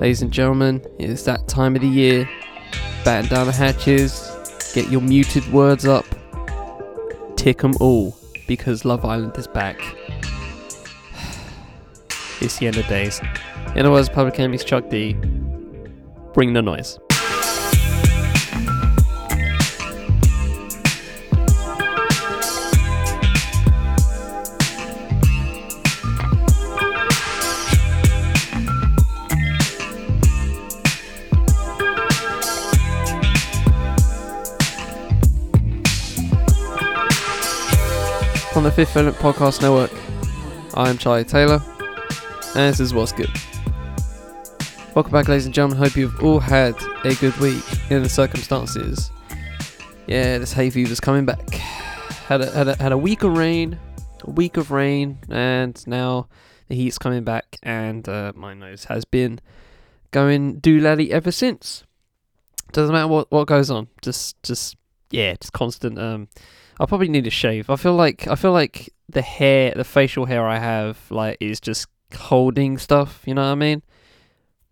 [0.00, 2.26] Ladies and gentlemen, it's that time of the year.
[3.04, 4.30] Batten down the hatches,
[4.72, 6.06] get your muted words up,
[7.36, 8.16] tick them all,
[8.46, 9.78] because Love Island is back.
[12.40, 13.20] it's the end of days.
[13.74, 15.12] In other words, Public Enemy's Chuck D.
[16.32, 16.98] Bring the noise.
[38.70, 39.90] The Fifth Element Podcast Network.
[40.74, 41.60] I am Charlie Taylor,
[42.54, 43.30] and this is What's Good.
[44.94, 45.78] Welcome back, ladies and gentlemen.
[45.78, 49.10] Hope you've all had a good week in the circumstances.
[50.06, 51.50] Yeah, this hay fever's coming back.
[51.50, 53.76] Had a, had a, had a week of rain,
[54.22, 56.28] a week of rain, and now
[56.68, 59.40] the heat's coming back, and uh, my nose has been
[60.12, 61.82] going doolally ever since.
[62.70, 64.76] Doesn't matter what, what goes on, just just
[65.10, 66.28] yeah, just constant um
[66.80, 67.68] I'll probably need a shave.
[67.68, 71.60] I feel like I feel like the hair, the facial hair I have, like is
[71.60, 71.86] just
[72.16, 73.22] holding stuff.
[73.26, 73.82] You know what I mean?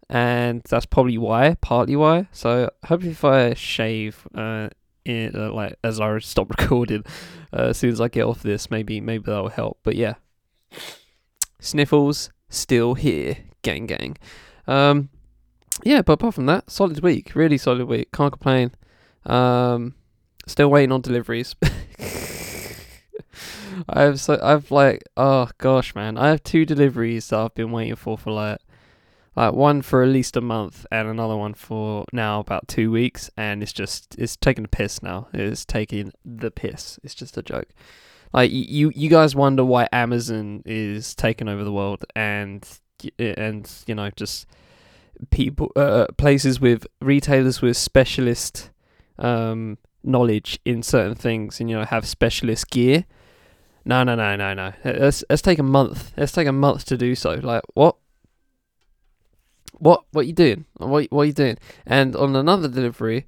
[0.09, 2.29] And that's probably why, partly why.
[2.33, 4.71] So hopefully, if I shave, uh,
[5.05, 7.05] in, uh like as I stop recording,
[7.53, 9.79] uh, as soon as I get off this, maybe maybe that'll help.
[9.83, 10.15] But yeah,
[11.61, 14.17] sniffles still here, gang gang.
[14.67, 15.11] Um,
[15.85, 18.13] yeah, but apart from that, solid week, really solid week.
[18.13, 18.73] Can't complain.
[19.27, 19.95] Um,
[20.49, 21.55] still waiting on deliveries.
[23.89, 27.97] I've so I've like oh gosh man, I have two deliveries that I've been waiting
[27.97, 28.59] for for like
[29.37, 33.31] like one for at least a month and another one for now about two weeks,
[33.37, 35.29] and it's just it's taking the piss now.
[35.33, 36.99] It's taking the piss.
[37.05, 37.69] It's just a joke.
[38.33, 42.69] Like you you guys wonder why Amazon is taking over the world and
[43.19, 44.47] and you know just
[45.31, 48.71] people uh, uh places with retailers with specialist
[49.19, 53.05] um knowledge in certain things and you know have specialist gear
[53.89, 54.73] no, no, no, no, no.
[54.85, 56.13] Let's let's take a month.
[56.15, 57.41] Let's take a month to do so.
[57.43, 57.97] Like what?
[59.79, 60.05] What?
[60.11, 60.67] What you doing?
[60.77, 61.11] What?
[61.11, 61.57] What you doing?
[61.87, 63.27] And on another delivery,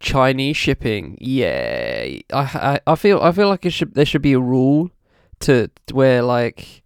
[0.00, 1.16] Chinese shipping.
[1.20, 4.90] Yeah, I I, I feel I feel like it should there should be a rule
[5.40, 6.82] to where like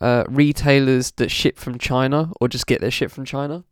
[0.00, 3.62] uh, retailers that ship from China or just get their ship from China,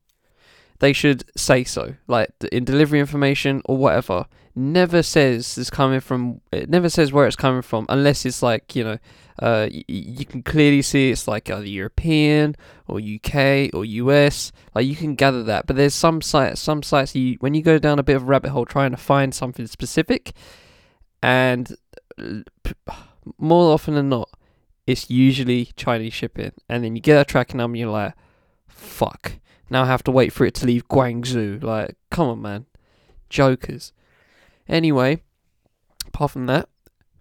[0.78, 1.96] they should say so.
[2.06, 7.26] Like in delivery information or whatever never says it's coming from it never says where
[7.26, 8.98] it's coming from unless it's like you know
[9.38, 12.54] uh y- you can clearly see it's like either European
[12.86, 15.66] or UK or US like you can gather that.
[15.66, 18.26] But there's some sites some sites you when you go down a bit of a
[18.26, 20.32] rabbit hole trying to find something specific
[21.22, 21.74] and
[23.38, 24.28] more often than not
[24.86, 28.14] it's usually Chinese shipping and then you get a tracking number and you're like
[28.68, 29.32] fuck.
[29.70, 31.62] Now I have to wait for it to leave Guangzhou.
[31.62, 32.66] Like come on man.
[33.30, 33.94] Jokers
[34.68, 35.22] Anyway,
[36.06, 36.68] apart from that,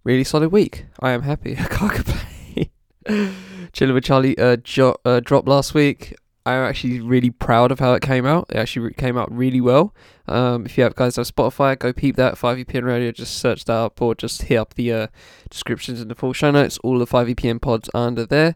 [0.04, 0.86] really solid week.
[1.00, 1.58] I am happy.
[1.60, 3.36] I can't complain.
[3.74, 6.16] Chilling with Charlie uh, jo- uh, dropped last week.
[6.46, 8.48] I'm actually really proud of how it came out.
[8.50, 9.94] It actually came out really well.
[10.28, 13.12] Um, if you have guys have Spotify, go peep that 5VPN Radio.
[13.12, 15.08] Just search that up or just hit up the uh,
[15.50, 16.80] descriptions in the full show notes.
[16.80, 18.56] All the 5VPN pods are under there.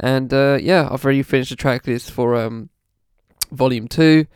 [0.00, 2.68] And uh, yeah, I've already finished the track list for um,
[3.52, 4.26] Volume 2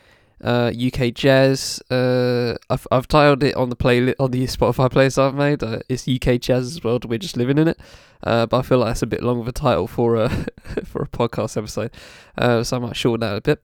[0.43, 1.81] uh, UK jazz.
[1.91, 5.63] Uh, I've I've titled it on the play on the Spotify playlist I've made.
[5.63, 6.99] Uh, it's UK jazz as well.
[7.05, 7.79] We're just living in it.
[8.23, 10.29] Uh, but I feel like that's a bit long of a title for a
[10.85, 11.93] for a podcast episode,
[12.39, 13.63] uh, so I might shorten that a bit.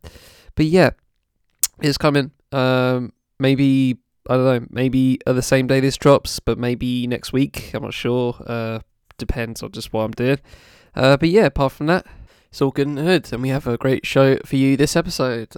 [0.54, 0.90] But yeah,
[1.80, 2.30] it's coming.
[2.52, 3.98] Um, maybe
[4.28, 4.66] I don't know.
[4.70, 7.70] Maybe the same day this drops, but maybe next week.
[7.74, 8.36] I'm not sure.
[8.46, 8.80] Uh,
[9.16, 10.38] depends on just what I'm doing.
[10.94, 12.06] Uh, but yeah, apart from that,
[12.50, 15.48] it's all good and good, and we have a great show for you this episode.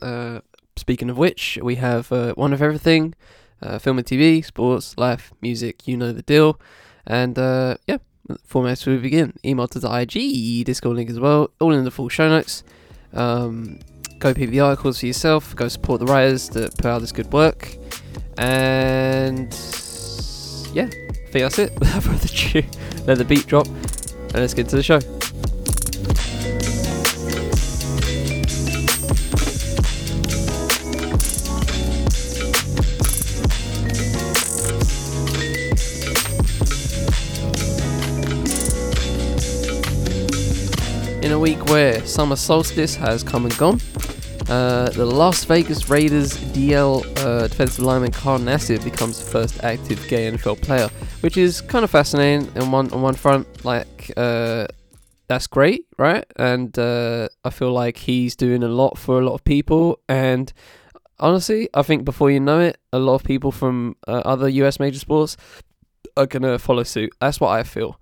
[0.77, 3.15] Speaking of which, we have uh, one of everything
[3.62, 6.60] uh, film and TV, sports, life, music, you know the deal.
[7.06, 7.99] And uh, yeah,
[8.49, 9.34] formats we begin.
[9.44, 12.65] Email to the IG, Discord link as well, all in the full show notes.
[13.13, 13.78] Um,
[14.19, 17.33] go peep the articles for yourself, go support the writers that put out this good
[17.33, 17.77] work.
[18.39, 19.53] And
[20.72, 21.72] yeah, I think that's it.
[23.07, 25.22] Let the beat drop, and let's get to the show.
[41.42, 43.80] Week where summer solstice has come and gone.
[44.48, 50.06] Uh, the Las Vegas Raiders DL uh, defensive lineman Carl Nassib becomes the first active
[50.06, 50.89] gay NFL player,
[51.21, 53.65] which is kind of fascinating on one on one front.
[53.65, 54.68] Like, uh,
[55.27, 56.24] that's great, right?
[56.36, 59.98] And uh, I feel like he's doing a lot for a lot of people.
[60.09, 60.53] And
[61.18, 64.78] honestly, I think before you know it, a lot of people from uh, other US
[64.78, 65.36] major sports
[66.16, 67.12] are gonna follow suit.
[67.21, 67.98] That's what I feel.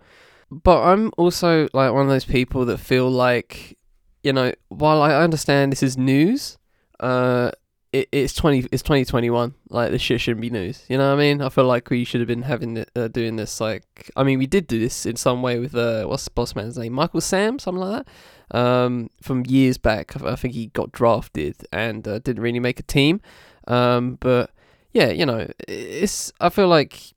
[0.51, 3.79] But I'm also like one of those people that feel like,
[4.23, 6.59] you know, while I understand this is news,
[6.99, 7.53] uh,
[7.93, 9.55] it, it's twenty it's twenty twenty one.
[9.69, 10.85] Like this shit shouldn't be news.
[10.89, 11.43] You know what I mean?
[11.43, 13.61] I feel like we should have been having uh, doing this.
[13.61, 16.55] Like I mean, we did do this in some way with uh, what's the boss
[16.55, 16.93] man's name?
[16.93, 18.57] Michael Sam, something like that.
[18.57, 22.85] Um, from years back, I think he got drafted and uh, didn't really make a
[22.85, 23.21] team.
[23.69, 24.51] Um, but
[24.93, 27.13] yeah, you know, it's I feel like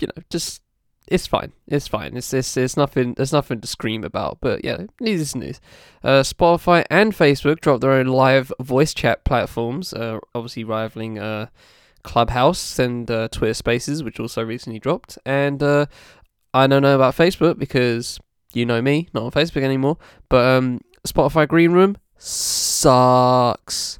[0.00, 0.62] you know just
[1.06, 1.52] it's fine.
[1.66, 2.16] It's fine.
[2.16, 3.14] It's it's it's nothing.
[3.14, 4.38] There's nothing to scream about.
[4.40, 5.60] But yeah, news is news.
[6.02, 11.48] Uh, Spotify and Facebook dropped their own live voice chat platforms, uh, obviously rivaling uh,
[12.02, 15.18] Clubhouse and uh, Twitter Spaces, which also recently dropped.
[15.26, 15.86] And uh,
[16.54, 18.18] I don't know about Facebook because
[18.54, 19.98] you know me, not on Facebook anymore.
[20.30, 23.98] But um, Spotify Green Room sucks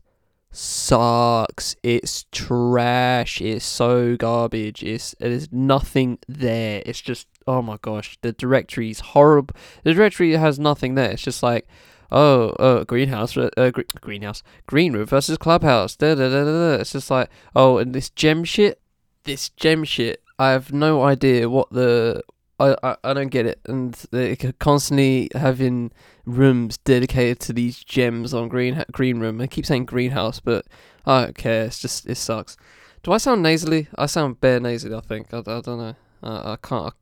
[0.54, 1.76] sucks.
[1.82, 3.40] It's trash.
[3.40, 4.82] It's so garbage.
[4.82, 6.82] It's there's nothing there.
[6.86, 9.54] It's just oh my gosh, the directory is horrible.
[9.82, 11.10] The directory has nothing there.
[11.10, 11.66] It's just like
[12.12, 15.96] oh, uh, greenhouse, uh, greenhouse, green room versus clubhouse.
[15.96, 16.80] Da, da, da, da, da.
[16.80, 18.80] It's just like oh, and this gem shit,
[19.24, 20.22] this gem shit.
[20.38, 22.22] I have no idea what the
[22.60, 25.90] I, I, I don't get it, and they constantly having
[26.24, 29.40] rooms dedicated to these gems on green green room.
[29.40, 30.66] I keep saying greenhouse, but
[31.04, 31.64] I don't care.
[31.64, 32.56] It's just it sucks.
[33.02, 33.88] Do I sound nasally?
[33.96, 34.94] I sound bare nasally.
[34.94, 35.94] I think I, I don't know.
[36.22, 36.94] I, I can't.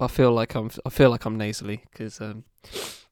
[0.00, 0.70] I, I feel like I'm.
[0.86, 2.44] I feel like I'm nasally because um,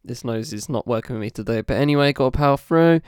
[0.05, 1.63] this nose is not working with me today.
[1.63, 3.01] But anyway, got to power through.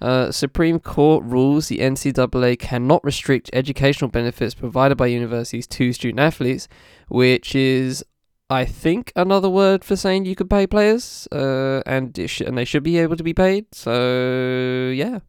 [0.00, 6.20] Uh, Supreme Court rules the NCAA cannot restrict educational benefits provided by universities to student
[6.20, 6.68] athletes,
[7.08, 8.04] which is
[8.50, 12.64] I think another word for saying you could pay players, uh, and sh- and they
[12.64, 13.66] should be able to be paid.
[13.72, 15.20] So yeah,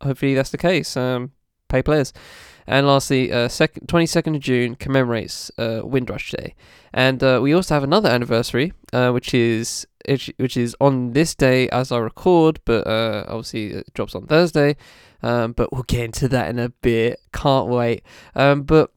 [0.00, 0.96] hopefully that's the case.
[0.96, 1.32] Um,
[1.68, 2.12] pay players.
[2.64, 6.54] And lastly, uh, second, 22nd of June commemorates uh, Windrush Day,
[6.94, 9.84] and uh, we also have another anniversary, uh, which is
[10.36, 14.76] which is on this day as I record, but uh, obviously it drops on Thursday.
[15.24, 17.20] Um, but we'll get into that in a bit.
[17.32, 18.02] Can't wait.
[18.34, 18.90] Um, but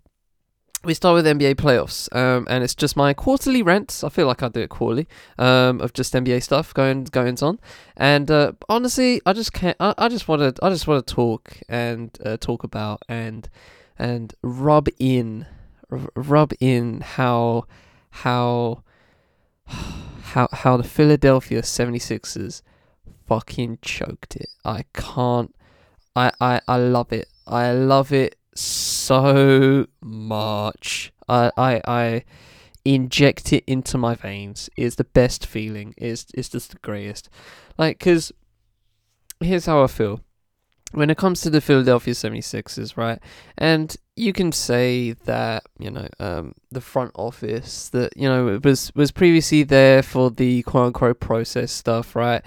[0.86, 4.04] we start with NBA playoffs, um, and it's just my quarterly rants.
[4.04, 7.60] I feel like I do it quarterly, um, of just NBA stuff going goings on.
[7.98, 9.76] And uh, honestly, I just can't.
[9.80, 10.66] I, I just want to.
[10.66, 13.50] I just want to talk and uh, talk about and
[13.98, 15.48] and rub in,
[15.90, 17.66] rub in how
[18.10, 18.84] how
[19.68, 22.62] how how the Philadelphia 76ers
[23.28, 24.50] fucking choked it.
[24.64, 25.54] I can't.
[26.16, 27.28] I I I love it.
[27.48, 28.95] I love it so
[30.02, 31.12] much.
[31.28, 32.24] I I I
[32.84, 34.70] inject it into my veins.
[34.78, 35.94] It's the best feeling.
[35.98, 37.30] It's it's just the greatest.
[37.78, 38.32] Like, cause
[39.40, 40.22] here's how I feel
[40.96, 43.20] when it comes to the Philadelphia 76ers, right?
[43.58, 48.94] And you can say that, you know, um, the front office that, you know, was
[48.96, 52.44] was previously there for the quote unquote process stuff, right?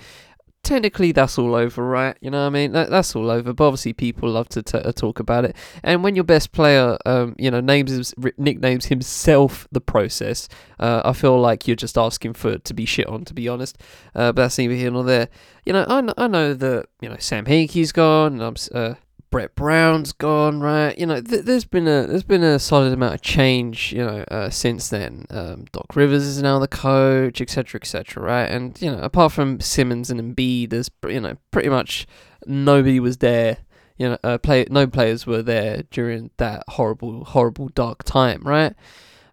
[0.62, 2.16] Technically that's all over, right?
[2.20, 2.72] You know what I mean?
[2.72, 3.52] That, that's all over.
[3.52, 5.56] But obviously, people love to t- uh, talk about it.
[5.82, 11.02] And when your best player, um, you know, names his, nicknames himself the process, uh,
[11.05, 13.78] I feel like you're just asking for to be shit on, to be honest.
[14.14, 15.28] Uh, but that's neither here nor there.
[15.64, 18.41] You know, I, I know that you know Sam Hinkie's gone.
[18.41, 18.94] I'm uh,
[19.31, 20.99] Brett Brown's gone, right?
[20.99, 24.25] You know, th- there's been a there's been a solid amount of change, you know,
[24.31, 25.27] uh, since then.
[25.31, 28.51] Um, Doc Rivers is now the coach, etc., etc., right?
[28.51, 32.06] And you know, apart from Simmons and Embiid, there's you know pretty much
[32.47, 33.58] nobody was there.
[33.99, 38.75] You know, uh, play no players were there during that horrible, horrible, dark time, right?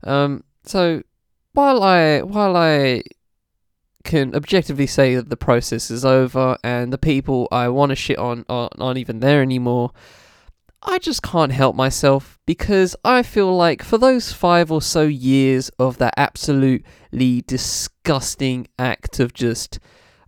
[0.04, 1.04] Um, so
[1.54, 3.04] while I while I
[4.06, 8.18] can objectively say that the process is over and the people I want to shit
[8.18, 9.92] on aren't, aren't even there anymore.
[10.88, 15.70] I just can't help myself because I feel like for those five or so years
[15.80, 19.80] of that absolutely disgusting act of just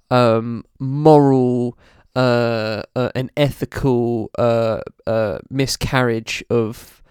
[0.10, 1.78] um, moral
[2.16, 7.04] uh, uh, and ethical uh, uh miscarriage of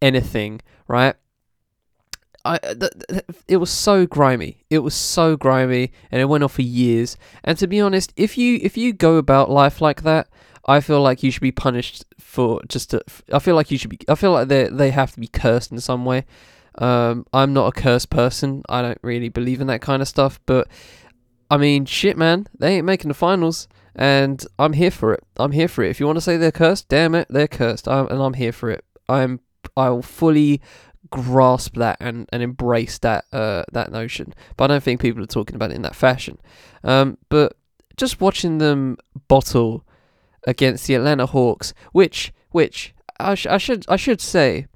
[0.00, 1.16] anything, right?
[2.44, 4.64] I th- th- it was so grimy.
[4.68, 7.16] It was so grimy, and it went on for years.
[7.42, 10.28] And to be honest, if you if you go about life like that,
[10.66, 12.90] I feel like you should be punished for just.
[12.90, 13.98] To, I feel like you should be.
[14.08, 16.26] I feel like they they have to be cursed in some way.
[16.76, 18.62] Um, I'm not a cursed person.
[18.68, 20.40] I don't really believe in that kind of stuff.
[20.44, 20.68] But
[21.50, 25.24] I mean, shit, man, they ain't making the finals, and I'm here for it.
[25.38, 25.90] I'm here for it.
[25.90, 27.88] If you want to say they're cursed, damn it, they're cursed.
[27.88, 28.84] I'm, and I'm here for it.
[29.08, 29.40] I'm.
[29.76, 30.60] I'll fully
[31.10, 34.34] grasp that and, and embrace that uh, that notion.
[34.56, 36.38] But I don't think people are talking about it in that fashion.
[36.82, 37.56] Um, but
[37.96, 39.84] just watching them bottle
[40.46, 44.66] against the Atlanta Hawks, which which I, sh- I should I should say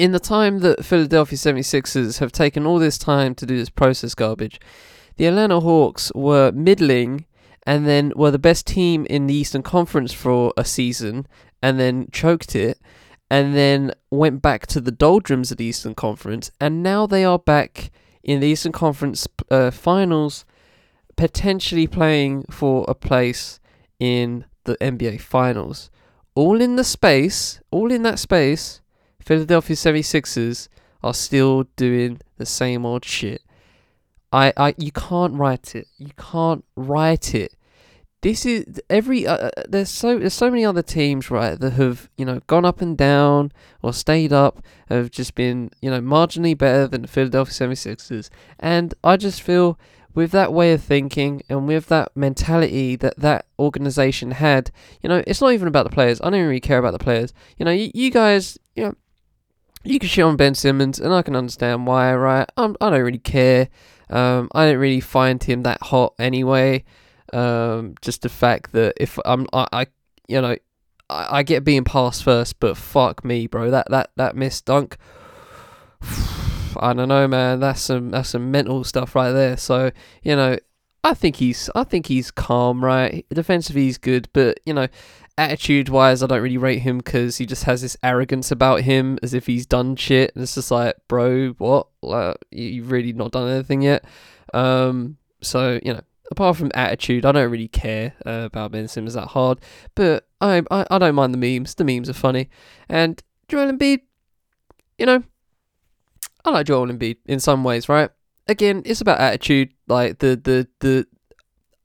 [0.00, 4.14] in the time that Philadelphia 76ers have taken all this time to do this process
[4.14, 4.58] garbage,
[5.16, 7.26] the Atlanta Hawks were middling
[7.66, 11.26] and then were the best team in the Eastern Conference for a season
[11.62, 12.79] and then choked it
[13.30, 17.38] and then went back to the doldrums of the Eastern Conference and now they are
[17.38, 17.90] back
[18.22, 20.44] in the Eastern Conference uh, finals
[21.16, 23.60] potentially playing for a place
[23.98, 25.90] in the NBA finals
[26.34, 28.80] all in the space all in that space
[29.22, 30.68] Philadelphia 76ers
[31.02, 33.42] are still doing the same old shit
[34.32, 35.88] I, I, you can't write it.
[35.98, 37.54] You can't write it.
[38.22, 39.26] This is every.
[39.26, 42.64] Uh, uh, there's so there's so many other teams right that have you know gone
[42.64, 43.50] up and down
[43.82, 48.92] or stayed up have just been you know marginally better than the Philadelphia 76ers and
[49.02, 49.78] I just feel
[50.12, 55.22] with that way of thinking and with that mentality that that organization had you know
[55.26, 57.70] it's not even about the players I don't really care about the players you know
[57.70, 58.94] you, you guys you know
[59.82, 63.02] you can shit on Ben Simmons and I can understand why right I'm, I don't
[63.02, 63.68] really care
[64.10, 66.84] um, I don't really find him that hot anyway.
[67.32, 69.86] Um, just the fact that if I'm, I, I
[70.28, 70.56] you know,
[71.08, 73.70] I, I, get being passed first, but fuck me, bro.
[73.70, 74.96] That that that missed dunk.
[76.76, 77.60] I don't know, man.
[77.60, 79.56] That's some that's some mental stuff right there.
[79.56, 79.90] So
[80.22, 80.58] you know,
[81.04, 83.24] I think he's I think he's calm, right?
[83.30, 84.88] Defensively, he's good, but you know,
[85.40, 89.18] attitude wise, I don't really rate him because he just has this arrogance about him
[89.22, 90.32] as if he's done shit.
[90.34, 91.86] And it's just like, bro, what?
[92.02, 94.04] Like, you've really not done anything yet.
[94.52, 99.14] Um, so, you know, apart from attitude, I don't really care uh, about Ben Simmons
[99.14, 99.60] that hard.
[99.94, 101.74] But I, I, I don't mind the memes.
[101.74, 102.48] The memes are funny.
[102.88, 104.00] And Joel Embiid,
[104.98, 105.22] you know,
[106.44, 108.10] I like Joel Embiid in some ways, right?
[108.48, 109.72] Again, it's about attitude.
[109.86, 111.06] Like the the the,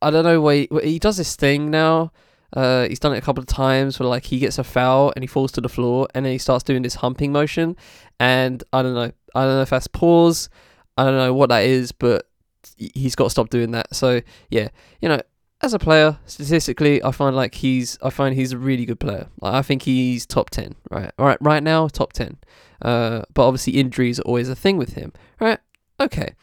[0.02, 2.12] I don't know why he, he does this thing now
[2.56, 5.24] uh, he's done it a couple of times where like he gets a foul and
[5.24, 7.76] he falls to the floor and then he starts doing this humping motion
[8.20, 10.50] and I don't know I don't know if that's pause
[10.98, 12.30] I don't know what that is but
[12.78, 14.70] he's got to stop doing that so yeah
[15.02, 15.22] you know
[15.62, 19.28] as a player statistically I find like he's I find he's a really good player
[19.42, 22.38] like, I think he's top 10 right all right right now top 10
[22.82, 25.60] uh, but obviously injuries are always a thing with him right
[26.00, 26.36] okay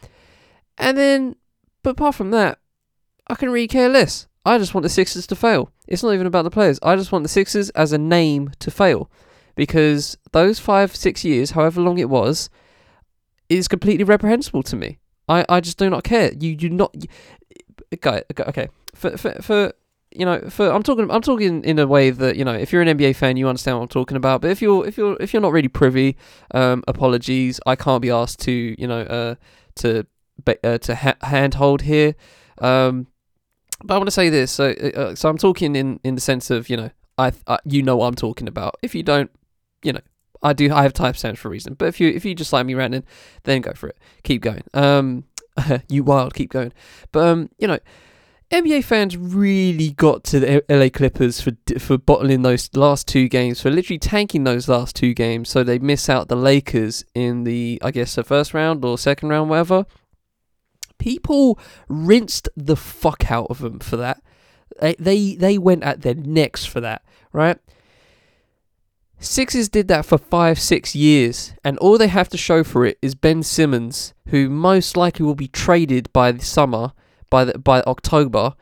[0.77, 1.35] and then
[1.83, 2.59] but apart from that
[3.27, 5.71] I can really care less I just want the Sixers to fail.
[5.87, 6.79] It's not even about the players.
[6.83, 9.09] I just want the Sixers as a name to fail.
[9.55, 12.49] Because those five, six years, however long it was,
[13.47, 14.99] is completely reprehensible to me.
[15.27, 16.31] I, I just do not care.
[16.33, 16.95] You do not.
[17.93, 18.67] Okay, okay.
[18.93, 19.73] For, for, for
[20.11, 22.81] you know, for I'm talking, I'm talking in a way that you know, if you're
[22.81, 24.41] an NBA fan, you understand what I'm talking about.
[24.41, 26.17] But if you're, if you're, if you're not really privy,
[26.51, 27.59] um, apologies.
[27.65, 29.35] I can't be asked to, you know, uh,
[29.75, 30.05] to,
[30.63, 32.15] uh, to ha- handhold here.
[32.59, 33.07] Um,
[33.83, 34.51] but I want to say this.
[34.51, 37.59] So, uh, uh, so I'm talking in in the sense of you know, I, I
[37.65, 38.75] you know what I'm talking about.
[38.81, 39.31] If you don't,
[39.83, 40.01] you know,
[40.43, 40.71] I do.
[40.73, 41.73] I have timestamps for a reason.
[41.73, 43.03] But if you if you just like me ranting,
[43.43, 43.97] then go for it.
[44.23, 44.63] Keep going.
[44.73, 45.25] Um,
[45.89, 46.73] you wild, keep going.
[47.11, 47.79] But um, you know.
[48.51, 53.59] NBA fans really got to the LA Clippers for for bottling those last two games,
[53.59, 57.81] for literally tanking those last two games, so they miss out the Lakers in the
[57.83, 59.87] I guess the first round or second round, whatever
[61.03, 61.59] people
[61.89, 64.21] rinsed the fuck out of them for that.
[64.79, 67.57] They they, they went at their necks for that, right?
[69.23, 72.97] Sixers did that for five, six years, and all they have to show for it
[73.01, 76.91] is Ben Simmons, who most likely will be traded by the summer,
[77.29, 78.53] by the, by October,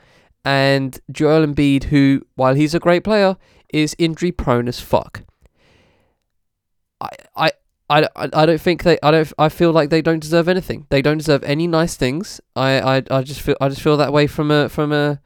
[0.46, 3.38] and Joel Embiid, who, while he's a great player,
[3.74, 5.24] is injury prone as fuck.
[7.02, 7.52] I, I,
[7.90, 10.86] I, I, don't think they I don't I feel like they don't deserve anything.
[10.92, 12.40] They don't deserve any nice things.
[12.56, 15.22] I, I, I just feel I just feel that way from a from a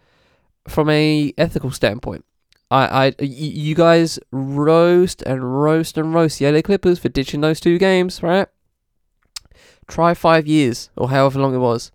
[0.65, 2.24] from a ethical standpoint.
[2.72, 7.60] I, I you guys roast and roast and roast the LA Clippers for ditching those
[7.60, 8.48] two games, right?
[9.88, 11.91] Try five years or however long it was.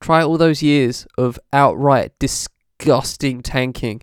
[0.00, 4.02] Try all those years of outright disgusting tanking,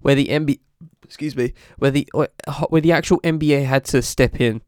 [0.00, 0.60] where the NBA,
[1.04, 2.08] excuse me, where the
[2.68, 4.62] where the actual NBA had to step in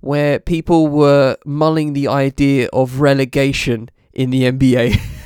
[0.00, 5.00] where people were mulling the idea of relegation in the NBA.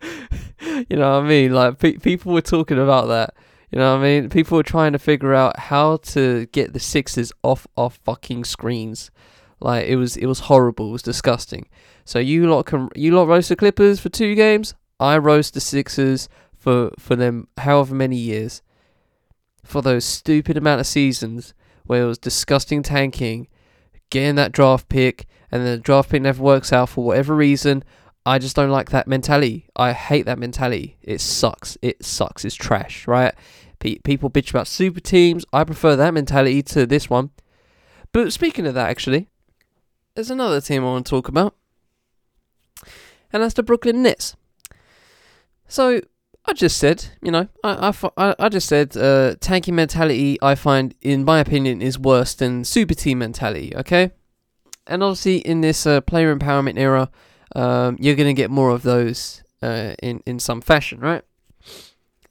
[0.88, 1.52] you know what I mean?
[1.52, 3.34] Like pe- people were talking about that.
[3.70, 4.30] You know what I mean?
[4.30, 9.10] People were trying to figure out how to get the Sixers off our fucking screens.
[9.60, 10.90] Like it was, it was horrible.
[10.90, 11.68] It was disgusting.
[12.04, 14.74] So you lot can, you lot roast the Clippers for two games.
[15.00, 18.62] I roast the Sixers for for them however many years.
[19.64, 23.48] For those stupid amount of seasons where it was disgusting tanking,
[24.10, 27.84] getting that draft pick, and the draft pick never works out for whatever reason.
[28.26, 29.68] I just don't like that mentality.
[29.76, 30.98] I hate that mentality.
[31.00, 31.78] It sucks.
[31.80, 32.44] It sucks.
[32.44, 33.32] It's trash, right?
[33.78, 35.44] Pe- people bitch about super teams.
[35.52, 37.30] I prefer that mentality to this one.
[38.12, 39.28] But speaking of that, actually,
[40.14, 41.54] there's another team I want to talk about,
[43.32, 44.34] and that's the Brooklyn Nets.
[45.68, 46.00] So
[46.46, 50.94] I just said, you know, I, I, I just said uh, tanking mentality, I find,
[51.00, 54.10] in my opinion, is worse than super team mentality, okay?
[54.86, 57.10] And obviously, in this uh, player empowerment era,
[57.54, 61.22] um, you're going to get more of those uh, in, in some fashion, right?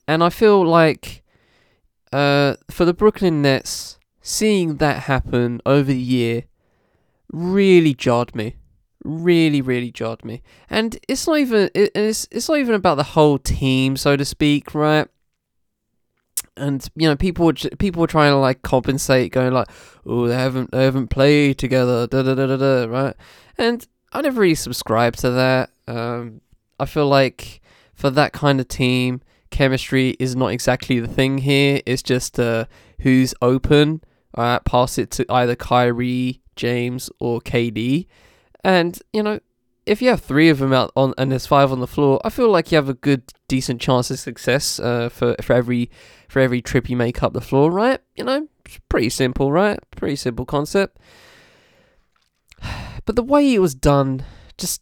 [0.07, 1.24] And I feel like
[2.12, 6.43] uh, for the Brooklyn Nets, seeing that happen over the year
[7.31, 8.55] really jarred me.
[9.03, 10.41] Really really jarred me.
[10.69, 14.25] And it's not even it, it's it's not even about the whole team so to
[14.25, 15.07] speak right?
[16.57, 19.67] And you know people were people were trying to like compensate going like
[20.05, 23.15] oh they haven't they haven't played together da da da da da right?
[23.57, 26.41] And I never really subscribed to that um
[26.79, 27.62] I feel like
[27.93, 32.65] for that kind of team chemistry is not exactly the thing here it's just uh
[33.01, 34.01] who's open
[34.36, 38.07] right pass it to either Kyrie James or KD
[38.65, 39.39] and, you know,
[39.86, 42.31] if you have three of them out on and there's five on the floor, I
[42.31, 45.91] feel like you have a good, decent chance of success uh, for for every
[46.27, 48.00] for every trip you make up the floor, right?
[48.15, 48.48] You know,
[48.89, 49.77] pretty simple, right?
[49.91, 50.98] Pretty simple concept.
[53.05, 54.24] But the way it was done
[54.57, 54.81] just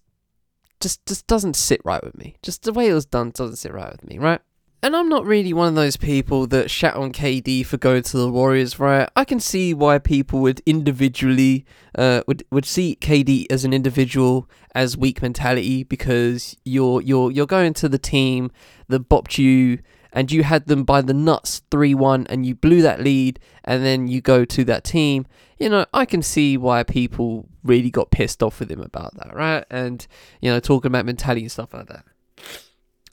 [0.80, 2.36] just just doesn't sit right with me.
[2.42, 4.42] Just the way it was done doesn't sit right with me, right?
[4.84, 8.18] And I'm not really one of those people that shat on KD for going to
[8.18, 9.10] the Warriors, right?
[9.16, 11.66] I can see why people would individually
[11.98, 17.46] uh, would would see KD as an individual as weak mentality because you're you're you're
[17.46, 18.52] going to the team
[18.90, 19.80] that bopped you
[20.12, 24.08] and you had them by the nuts 3-1 and you blew that lead and then
[24.08, 25.26] you go to that team.
[25.58, 29.36] You know, I can see why people really got pissed off with him about that,
[29.36, 29.66] right?
[29.70, 30.06] And
[30.42, 32.06] you know, talking about mentality and stuff like that.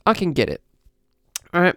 [0.05, 0.61] I can get it
[1.53, 1.75] right?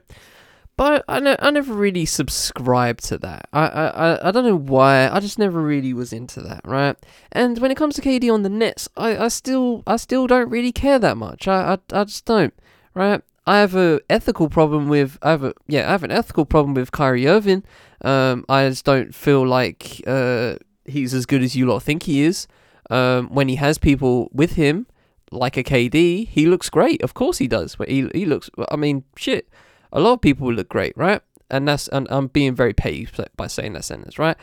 [0.77, 3.49] But I, ne- I never really subscribed to that.
[3.53, 5.09] I, I, I don't know why.
[5.09, 6.97] I just never really was into that, right?
[7.31, 10.51] And when it comes to KD on the Nets, I, I still I still don't
[10.51, 11.47] really care that much.
[11.47, 12.53] I, I, I just don't,
[12.93, 13.23] right?
[13.47, 16.75] I have a ethical problem with I have a yeah I have an ethical problem
[16.75, 17.63] with Kyrie Irving.
[18.01, 20.57] Um, I just don't feel like uh
[20.87, 22.49] he's as good as you lot think he is.
[22.91, 24.87] Um, when he has people with him,
[25.31, 27.03] like a KD, he looks great.
[27.03, 27.77] Of course he does.
[27.77, 28.51] But he he looks.
[28.71, 29.49] I mean, shit.
[29.93, 31.21] A lot of people look great, right?
[31.51, 34.37] And that's and I'm being very petty by saying that sentence, right?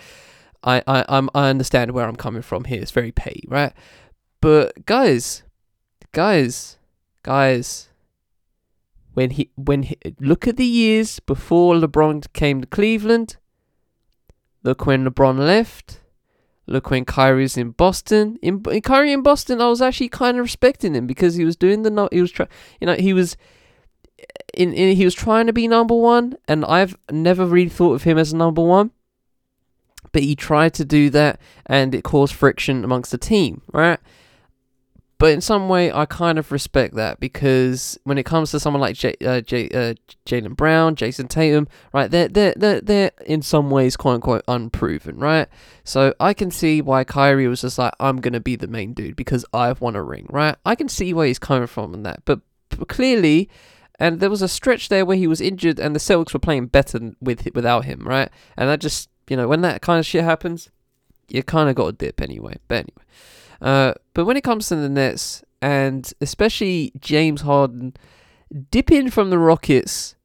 [0.64, 2.82] I I I'm, I understand where I'm coming from here.
[2.82, 3.74] It's very petty, right?
[4.40, 5.44] But guys,
[6.12, 6.78] guys,
[7.24, 7.88] guys.
[9.14, 13.36] When he when he, look at the years before LeBron came to Cleveland.
[14.64, 16.01] Look when LeBron left
[16.68, 18.38] Look when Kyrie's in Boston.
[18.42, 21.56] In, in Kyrie in Boston, I was actually kind of respecting him because he was
[21.56, 22.08] doing the no.
[22.12, 23.36] He was trying, you know, he was
[24.54, 24.96] in, in.
[24.96, 28.34] He was trying to be number one, and I've never really thought of him as
[28.34, 28.92] number one.
[30.12, 34.00] But he tried to do that, and it caused friction amongst the team, right?
[35.22, 38.82] But in some way, I kind of respect that because when it comes to someone
[38.82, 39.94] like J- uh, J- uh,
[40.26, 45.20] Jaylen Brown, Jayson Tatum, right, they're, they're, they're, they're in some ways quote unquote unproven,
[45.20, 45.48] right?
[45.84, 48.94] So I can see why Kyrie was just like, I'm going to be the main
[48.94, 50.56] dude because I've won a ring, right?
[50.66, 52.26] I can see where he's coming from in that.
[52.26, 52.40] But,
[52.72, 53.48] but clearly,
[54.00, 56.66] and there was a stretch there where he was injured and the Celtics were playing
[56.66, 58.30] better with without him, right?
[58.58, 60.72] And that just, you know, when that kind of shit happens,
[61.28, 62.58] you kind of got a dip anyway.
[62.68, 63.01] But anyway.
[63.62, 67.94] Uh, but when it comes to the Nets, and especially James Harden
[68.72, 70.16] dipping from the Rockets,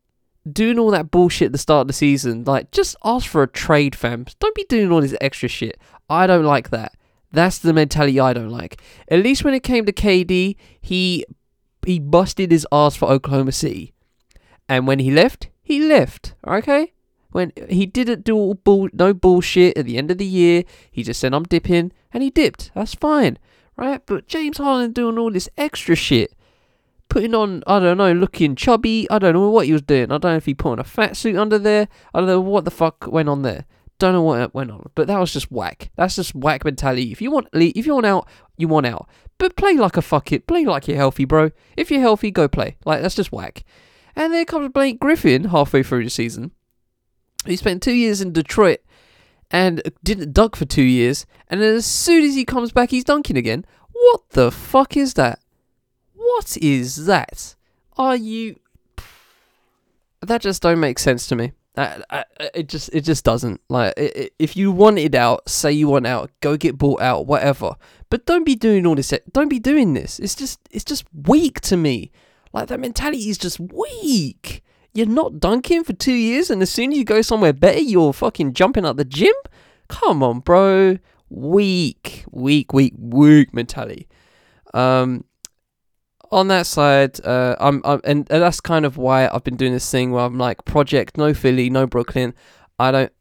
[0.50, 3.48] doing all that bullshit at the start of the season, like just ask for a
[3.48, 4.26] trade, fam.
[4.38, 5.78] Don't be doing all this extra shit.
[6.08, 6.94] I don't like that.
[7.32, 8.80] That's the mentality I don't like.
[9.08, 11.24] At least when it came to KD, he
[11.84, 13.92] he busted his ass for Oklahoma City,
[14.68, 16.34] and when he left, he left.
[16.46, 16.92] Okay.
[17.36, 21.02] When he didn't do all bull, no bullshit at the end of the year, he
[21.02, 22.70] just said I'm dipping, and he dipped.
[22.74, 23.38] That's fine,
[23.76, 24.00] right?
[24.06, 26.32] But James Harden doing all this extra shit,
[27.10, 29.06] putting on, I don't know, looking chubby.
[29.10, 30.04] I don't know what he was doing.
[30.04, 31.88] I don't know if he put on a fat suit under there.
[32.14, 33.66] I don't know what the fuck went on there.
[33.98, 35.90] Don't know what went on, but that was just whack.
[35.96, 37.12] That's just whack mentality.
[37.12, 39.10] If you want, if you want out, you want out.
[39.36, 40.46] But play like a fuck it.
[40.46, 41.50] Play like you're healthy, bro.
[41.76, 42.78] If you're healthy, go play.
[42.86, 43.62] Like that's just whack.
[44.14, 46.52] And there comes Blake Griffin halfway through the season.
[47.46, 48.80] He spent two years in Detroit
[49.50, 53.04] and didn't dunk for two years, and then as soon as he comes back, he's
[53.04, 53.64] dunking again.
[53.92, 55.40] What the fuck is that?
[56.14, 57.54] What is that?
[57.96, 58.58] Are you?
[60.20, 61.52] That just don't make sense to me.
[61.76, 65.48] I, I, it just it just doesn't like it, it, if you want it out,
[65.48, 67.76] say you want out, go get bought out, whatever.
[68.08, 69.12] But don't be doing all this.
[69.32, 70.18] Don't be doing this.
[70.18, 72.10] It's just it's just weak to me.
[72.52, 74.62] Like that mentality is just weak.
[74.96, 78.14] You're not dunking for two years, and as soon as you go somewhere better, you're
[78.14, 79.34] fucking jumping out the gym.
[79.88, 80.96] Come on, bro.
[81.28, 84.08] Weak, weak, weak, weak mentality.
[84.72, 85.24] Um,
[86.32, 89.72] on that side, uh, I'm, I'm and, and that's kind of why I've been doing
[89.72, 92.32] this thing where I'm like, project no Philly, no Brooklyn.
[92.78, 93.12] I don't,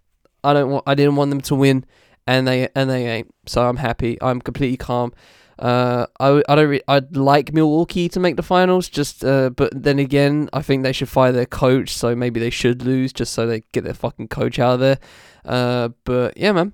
[0.43, 1.85] I don't want, I didn't want them to win,
[2.25, 3.33] and they and they ain't.
[3.47, 4.17] So I'm happy.
[4.21, 5.13] I'm completely calm.
[5.57, 9.71] Uh, I, I don't re- I'd like Milwaukee to make the finals, just uh, but
[9.73, 13.33] then again, I think they should fire their coach, so maybe they should lose just
[13.33, 14.99] so they get their fucking coach out of there.
[15.45, 16.73] Uh, but yeah, man.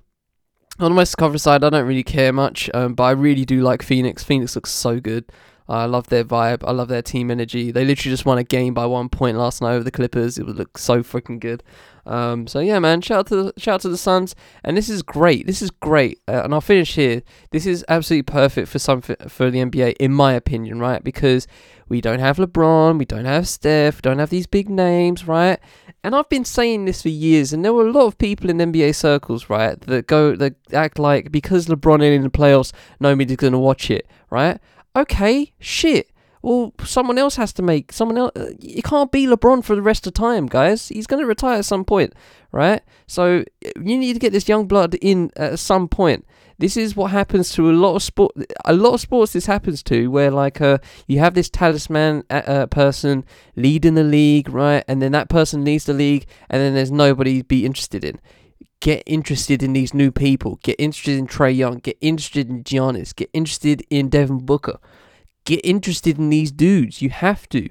[0.78, 3.60] On the West Conference side, I don't really care much, um, but I really do
[3.60, 4.24] like Phoenix.
[4.24, 5.26] Phoenix looks so good.
[5.68, 6.64] I love their vibe.
[6.66, 7.70] I love their team energy.
[7.70, 10.38] They literally just won a game by one point last night over the Clippers.
[10.38, 11.62] It would look so freaking good.
[12.04, 14.34] Um, so yeah, man, shout out to the, shout out to the Suns,
[14.64, 15.46] and this is great.
[15.46, 17.22] This is great, uh, and I'll finish here.
[17.50, 21.02] This is absolutely perfect for some for, the NBA, in my opinion, right?
[21.02, 21.46] Because
[21.88, 25.60] we don't have LeBron, we don't have Steph, don't have these big names, right?
[26.02, 28.58] And I've been saying this for years, and there were a lot of people in
[28.58, 33.36] NBA circles, right, that go that act like because LeBron ain't in the playoffs, nobody's
[33.36, 34.58] gonna watch it, right?
[34.96, 36.11] Okay, shit.
[36.42, 38.32] Well, someone else has to make someone else.
[38.34, 40.88] Uh, you can't be LeBron for the rest of time, guys.
[40.88, 42.14] He's going to retire at some point,
[42.50, 42.82] right?
[43.06, 46.26] So you need to get this young blood in at some point.
[46.58, 48.34] This is what happens to a lot of sport.
[48.64, 52.42] A lot of sports this happens to, where like uh, you have this talisman uh,
[52.46, 53.24] uh, person
[53.56, 54.84] leading the league, right?
[54.88, 58.20] And then that person leads the league, and then there's nobody to be interested in
[58.80, 60.58] get interested in these new people.
[60.64, 61.78] Get interested in Trae Young.
[61.78, 63.14] Get interested in Giannis.
[63.14, 64.80] Get interested in Devin Booker
[65.44, 67.02] get interested in these dudes.
[67.02, 67.68] You have to,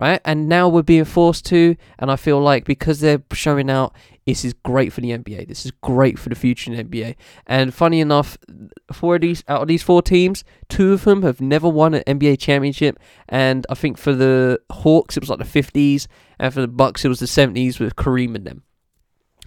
[0.00, 0.20] right?
[0.24, 3.94] And now we're being forced to, and I feel like because they're showing out,
[4.26, 5.48] this is great for the NBA.
[5.48, 7.16] This is great for the future in the NBA.
[7.46, 8.38] And funny enough,
[8.92, 12.02] four of these out of these four teams, two of them have never won an
[12.06, 12.98] NBA championship.
[13.28, 16.06] And I think for the Hawks, it was like the 50s,
[16.38, 18.62] and for the Bucks, it was the 70s with Kareem and them.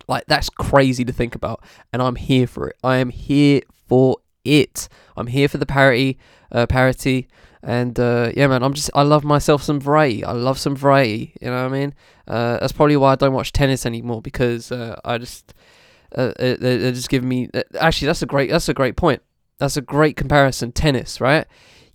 [0.07, 2.77] Like that's crazy to think about, and I'm here for it.
[2.83, 4.87] I am here for it.
[5.15, 6.17] I'm here for the parity,
[6.51, 7.27] uh, parity.
[7.63, 10.23] And uh, yeah, man, I'm just I love myself some variety.
[10.23, 11.33] I love some variety.
[11.41, 11.93] You know what I mean?
[12.27, 15.53] Uh, that's probably why I don't watch tennis anymore because uh, I just
[16.15, 17.49] uh, they, just give me.
[17.53, 19.21] Uh, actually, that's a great that's a great point.
[19.57, 20.71] That's a great comparison.
[20.71, 21.45] Tennis, right?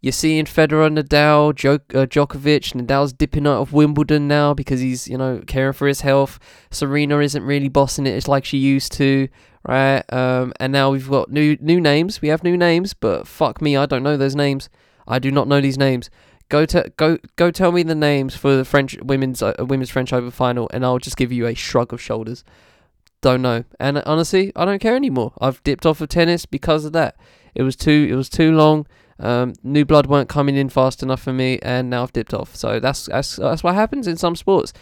[0.03, 2.75] You're seeing Federer, Nadal, Djok- uh, Djokovic.
[2.75, 6.41] Nadal's dipping out of Wimbledon now because he's you know caring for his health.
[6.73, 9.29] Serena isn't really bossing it like she used to,
[9.65, 10.03] right?
[10.13, 12.21] Um, and now we've got new new names.
[12.21, 14.69] We have new names, but fuck me, I don't know those names.
[15.07, 16.11] I do not know these names.
[16.49, 20.13] Go to go go tell me the names for the French women's uh, women's French
[20.13, 22.43] Open final, and I'll just give you a shrug of shoulders.
[23.21, 23.63] Don't know.
[23.79, 25.33] And honestly, I don't care anymore.
[25.41, 27.17] I've dipped off of tennis because of that.
[27.55, 28.89] It was too it was too long.
[29.19, 32.57] Um, new blood weren't coming in fast enough for me, and now I've dipped off.
[32.57, 34.73] So that's that's that's what happens in some sports,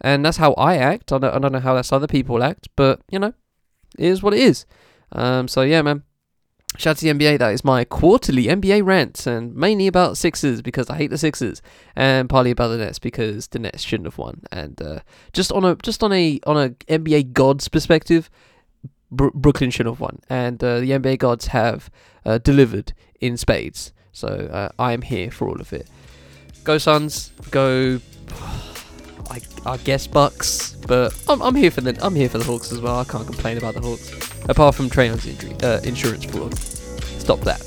[0.00, 1.12] and that's how I act.
[1.12, 3.34] I don't I don't know how that's other people act, but you know,
[3.98, 4.66] it is what it is.
[5.12, 6.02] Um, so yeah, man.
[6.76, 10.60] Shout out to the NBA, that is my quarterly NBA rant, and mainly about Sixers
[10.60, 11.62] because I hate the Sixers,
[11.94, 14.42] and partly about the Nets because the Nets shouldn't have won.
[14.50, 14.98] And uh,
[15.32, 18.28] just on a just on a on a NBA gods perspective,
[19.12, 21.90] Brooklyn should have won, and uh, the NBA gods have
[22.26, 22.92] uh, delivered
[23.24, 23.92] in spades.
[24.12, 25.88] So uh, I am here for all of it.
[26.62, 28.00] Go Suns, go.
[29.30, 32.70] I, I guess Bucks, but I'm, I'm here for the I'm here for the Hawks
[32.72, 32.98] as well.
[32.98, 34.10] I can't complain about the Hawks,
[34.48, 36.54] apart from Trae Young's injury, uh, insurance fraud.
[36.56, 37.60] Stop that.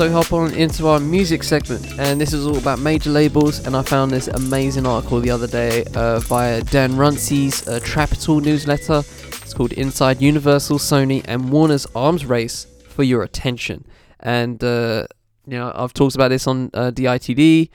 [0.00, 3.66] So hop on into our music segment, and this is all about major labels.
[3.66, 8.42] And I found this amazing article the other day uh, via Dan Runcie's uh, Trapital
[8.42, 9.00] newsletter.
[9.42, 13.84] It's called "Inside Universal, Sony, and Warner's Arms Race for Your Attention."
[14.20, 15.06] And uh,
[15.46, 17.68] you know, I've talked about this on uh, DITD.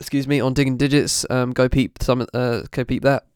[0.00, 1.26] Excuse me, on Digging Digits.
[1.28, 2.26] Um, go peep some.
[2.32, 3.26] Uh, go peep that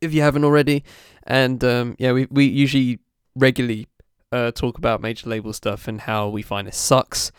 [0.00, 0.82] if you haven't already.
[1.24, 2.98] And um, yeah, we we usually
[3.36, 3.86] regularly
[4.34, 7.32] uh, talk about major label stuff and how we find it sucks.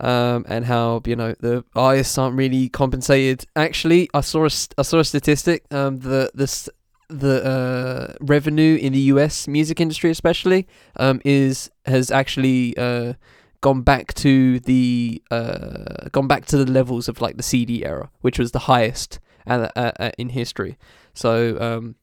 [0.00, 3.44] Um, and how you know the artists aren't really compensated.
[3.56, 5.64] Actually, I saw a, I saw a statistic.
[5.72, 6.70] Um, the the
[7.08, 9.48] the uh, revenue in the U.S.
[9.48, 13.14] music industry, especially, um, is has actually uh,
[13.60, 18.10] gone back to the uh, gone back to the levels of like the CD era,
[18.20, 20.78] which was the highest at, at, at in history.
[21.14, 21.96] So um,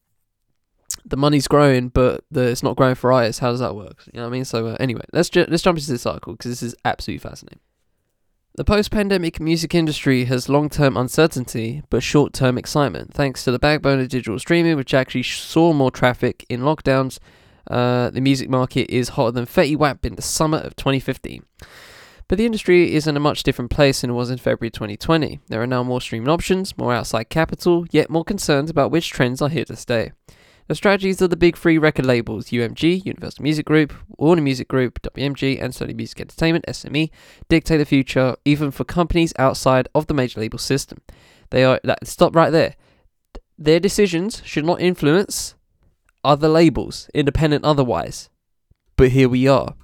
[1.06, 3.40] the money's growing, but the, it's not growing for artists.
[3.40, 4.04] How does that work?
[4.08, 4.46] You know what I mean?
[4.46, 7.60] So uh, anyway, let's ju- let's jump into this article because this is absolutely fascinating.
[8.56, 14.08] The post-pandemic music industry has long-term uncertainty but short-term excitement, thanks to the backbone of
[14.08, 17.20] digital streaming, which actually saw more traffic in lockdowns.
[17.70, 21.44] Uh, the music market is hotter than Fetty Wap in the summer of 2015.
[22.28, 25.42] But the industry is in a much different place than it was in February 2020.
[25.48, 29.42] There are now more streaming options, more outside capital, yet more concerns about which trends
[29.42, 30.12] are here to stay.
[30.68, 35.00] The strategies of the big three record labels UMG, Universal Music Group, Warner Music Group,
[35.04, 37.12] WMG, and Sony Music Entertainment, SME,
[37.50, 41.02] dictate the future even for companies outside of the major label system.
[41.52, 42.76] They are that, stop right there.
[43.60, 45.54] Their decisions should not influence
[46.24, 48.32] other labels, independent otherwise.
[48.98, 49.76] But here we are.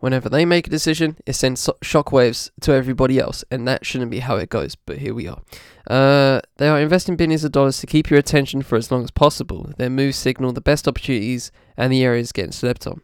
[0.00, 4.20] Whenever they make a decision, it sends shockwaves to everybody else, and that shouldn't be
[4.20, 4.74] how it goes.
[4.74, 5.42] But here we are.
[5.86, 9.10] Uh, they are investing billions of dollars to keep your attention for as long as
[9.10, 9.72] possible.
[9.76, 13.02] Their moves signal the best opportunities and the areas getting slept on.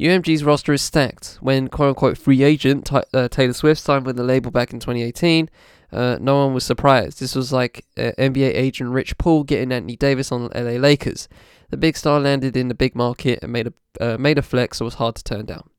[0.00, 1.38] UMG's roster is stacked.
[1.40, 5.48] When quote unquote free agent uh, Taylor Swift signed with the label back in 2018,
[5.92, 7.20] uh, no one was surprised.
[7.20, 11.28] This was like uh, NBA agent Rich Paul getting Anthony Davis on the LA Lakers.
[11.70, 14.78] The big star landed in the big market and made a uh, made a flex
[14.78, 15.70] that was hard to turn down.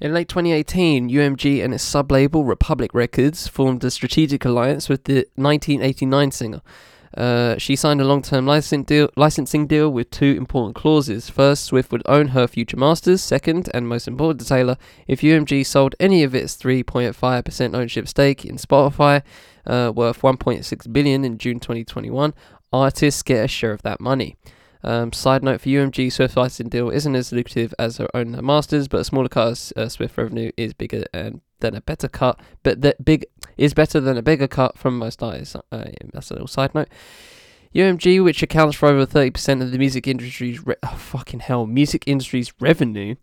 [0.00, 5.26] In late 2018, UMG and its sub-label Republic Records formed a strategic alliance with the
[5.36, 6.62] 1989 singer.
[7.16, 11.30] Uh, she signed a long-term licensing deal, licensing deal with two important clauses.
[11.30, 13.22] First, Swift would own her future masters.
[13.22, 14.76] Second, and most important to Taylor,
[15.06, 19.22] if UMG sold any of its 3.5% ownership stake in Spotify,
[19.64, 22.34] uh, worth 1.6 billion in June 2021,
[22.72, 24.36] artists get a share of that money.
[24.84, 28.86] Um, side note for UMG, Swift licensing deal isn't as lucrative as her own masters,
[28.86, 32.38] but a smaller cut of uh, Swift revenue is bigger and than a better cut,
[32.62, 33.24] but that big
[33.56, 35.56] is better than a bigger cut from most artists.
[35.72, 36.88] Uh, that's a little side note.
[37.74, 42.04] UMG, which accounts for over 30% of the music industry's re- oh, fucking hell, music
[42.06, 43.16] industry's revenue.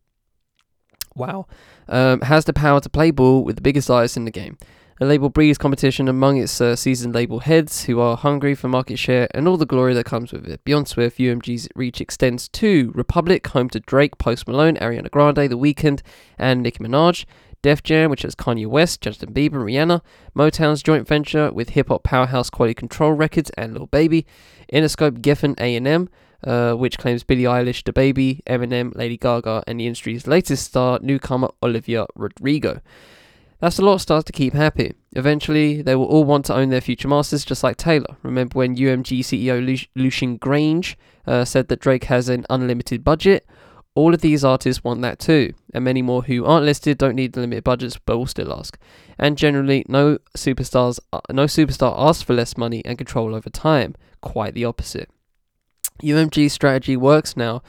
[1.16, 1.46] Wow,
[1.88, 4.58] um, has the power to play ball with the biggest artists in the game.
[5.02, 9.00] The label breeds competition among its uh, seasoned label heads who are hungry for market
[9.00, 10.64] share and all the glory that comes with it.
[10.64, 15.58] Beyond Swift, UMG's reach extends to Republic, home to Drake, Post Malone, Ariana Grande, The
[15.58, 16.04] Weeknd,
[16.38, 17.26] and Nicki Minaj.
[17.64, 20.02] Def Jam, which has Kanye West, Justin Bieber, Rihanna.
[20.36, 24.28] Motown's joint venture with hip hop powerhouse Quality Control Records and Lil Baby.
[24.72, 26.10] Interscope, Geffen, A&M.
[26.44, 31.50] Uh, which claims Billie Eilish, DaBaby, Eminem, Lady Gaga, and the industry's latest star, newcomer
[31.64, 32.82] Olivia Rodrigo.
[33.62, 34.96] That's a lot of stars to keep happy.
[35.14, 38.18] Eventually, they will all want to own their future masters, just like Taylor.
[38.24, 40.96] Remember when UMG CEO Lu- Lucian Grainge
[41.28, 43.48] uh, said that Drake has an unlimited budget?
[43.94, 47.34] All of these artists want that too, and many more who aren't listed don't need
[47.34, 48.80] the limited budgets but will still ask.
[49.20, 53.94] And generally, no superstars, uh, no superstar asks for less money and control over time.
[54.22, 55.10] Quite the opposite.
[56.02, 57.62] UMG's strategy works now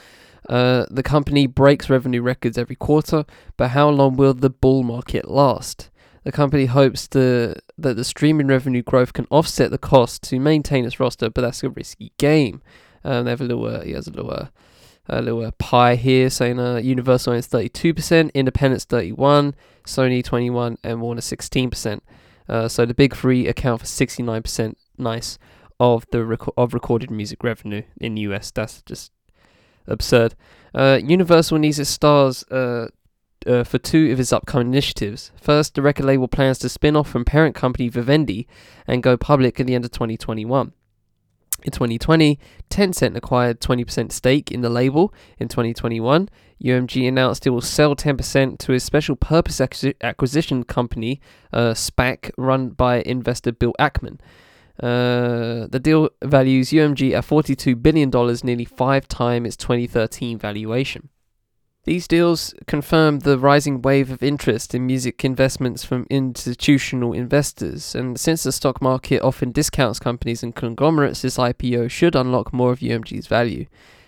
[0.48, 3.24] uh, the company breaks revenue records every quarter,
[3.57, 5.90] but how long will the bull market last?
[6.24, 10.85] The company hopes the, that the streaming revenue growth can offset the cost to maintain
[10.85, 12.62] its roster, but that's a risky game.
[13.05, 14.46] Um, they have a little, uh, he has a little, uh,
[15.09, 21.00] a little uh, pie here saying uh, Universal owns 32%, Independence 31, Sony 21, and
[21.00, 22.00] Warner 16%.
[22.48, 24.74] Uh, so the big three account for 69%.
[24.98, 25.38] Nice
[25.81, 28.52] of the rec- of recorded music revenue in the US.
[28.52, 29.11] That's just
[29.86, 30.34] absurd.
[30.74, 32.88] Uh, Universal needs its stars uh,
[33.46, 35.32] uh, for two of its upcoming initiatives.
[35.40, 38.46] First, the record label plans to spin off from parent company Vivendi
[38.86, 40.72] and go public at the end of 2021.
[41.64, 42.40] In 2020,
[42.70, 45.14] Tencent acquired 20% stake in the label.
[45.38, 46.28] In 2021,
[46.62, 49.60] UMG announced it will sell 10% to a special purpose
[50.00, 51.20] acquisition company,
[51.52, 54.18] uh, SPAC, run by investor Bill Ackman.
[54.82, 58.10] Uh, the deal values UMG at $42 billion,
[58.42, 61.08] nearly five times its 2013 valuation.
[61.84, 68.18] These deals confirm the rising wave of interest in music investments from institutional investors, and
[68.18, 72.80] since the stock market often discounts companies and conglomerates, this IPO should unlock more of
[72.80, 73.66] UMG's value.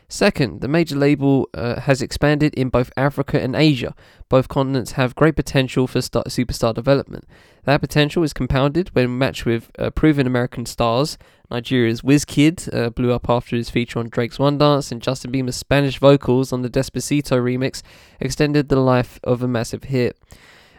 [0.08, 3.94] Second, the major label uh, has expanded in both Africa and Asia.
[4.28, 7.24] Both continents have great potential for star- superstar development.
[7.64, 11.16] That potential is compounded when matched with uh, proven American stars.
[11.50, 15.56] Nigeria's Wizkid uh, blew up after his feature on Drake's One Dance, and Justin Bieber's
[15.56, 17.82] Spanish vocals on the Despacito remix
[18.20, 20.18] extended the life of a massive hit.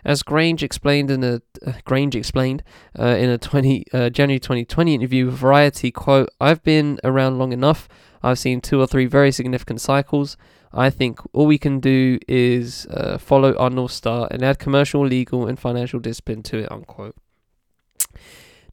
[0.05, 2.63] As Grainge explained in a uh, Grainge explained
[2.97, 7.51] uh, in a 20 uh, January 2020 interview with Variety, quote, "I've been around long
[7.51, 7.89] enough.
[8.21, 10.37] I've seen two or three very significant cycles.
[10.71, 15.05] I think all we can do is uh, follow our North Star and add commercial,
[15.05, 16.71] legal, and financial discipline to it.
[16.71, 17.15] Unquote.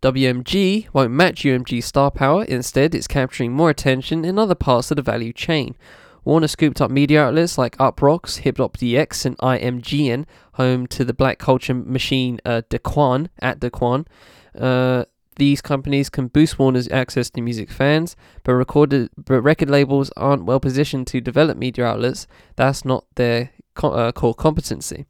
[0.02, 4.96] WMG won't match UMG's star power, instead, it's capturing more attention in other parts of
[4.96, 5.76] the value chain.
[6.24, 11.12] Warner scooped up media outlets like Uproxx, Hip Hop DX, and IMGN, home to the
[11.12, 14.06] black culture machine uh, Daquan at Daquan.
[14.58, 15.04] Uh,
[15.36, 20.44] these companies can boost Warner's access to music fans, but recorded but record labels aren't
[20.44, 22.26] well positioned to develop media outlets.
[22.56, 25.06] That's not their co- uh, core competency.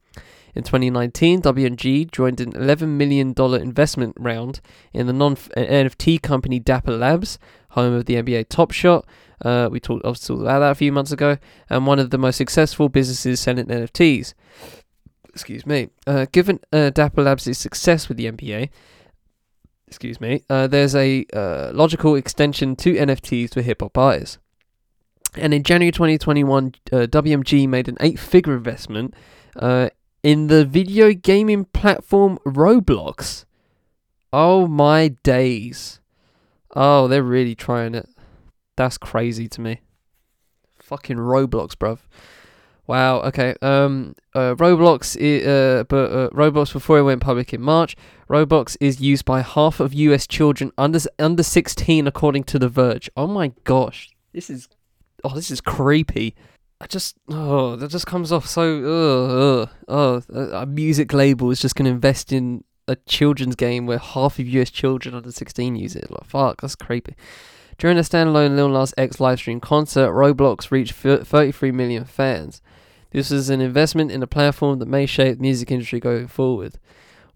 [0.55, 4.61] In 2019, WMG joined an $11 million investment round
[4.93, 7.39] in the non NFT company Dapper Labs,
[7.71, 9.07] home of the NBA Top Shot.
[9.43, 11.37] Uh, we talked obviously about that a few months ago,
[11.69, 14.35] and one of the most successful businesses selling NFTs.
[15.31, 15.89] Excuse me.
[16.07, 18.69] Uh, given uh, Dapper Labs' success with the NBA,
[19.87, 24.39] excuse me, uh, there's a uh, logical extension to NFTs for hip hop artists.
[25.35, 29.15] And in January 2021, uh, WMG made an eight figure investment
[30.23, 33.45] in the video gaming platform Roblox.
[34.33, 36.01] Oh my days.
[36.75, 38.09] Oh, they're really trying it.
[38.77, 39.81] That's crazy to me.
[40.81, 41.99] Fucking Roblox, bruv.
[42.87, 43.21] Wow.
[43.21, 43.55] Okay.
[43.63, 44.15] Um.
[44.35, 44.55] Uh.
[44.55, 45.17] Roblox.
[45.17, 45.85] Uh.
[45.85, 47.97] But uh, Roblox before it went public in March.
[48.29, 50.27] Roblox is used by half of U.S.
[50.27, 53.11] children under under 16, according to The Verge.
[53.17, 54.11] Oh my gosh.
[54.33, 54.69] This is.
[55.25, 56.35] Oh, this is creepy.
[56.83, 61.61] I just oh that just comes off so uh, uh, oh a music label is
[61.61, 65.95] just gonna invest in a children's game where half of US children under 16 use
[65.95, 66.11] it.
[66.11, 67.15] Like fuck, that's creepy.
[67.83, 72.63] During a standalone Lil Nas X livestream concert, Roblox reached 33 million fans.
[73.11, 76.79] This is an investment in a platform that may shape the music industry going forward.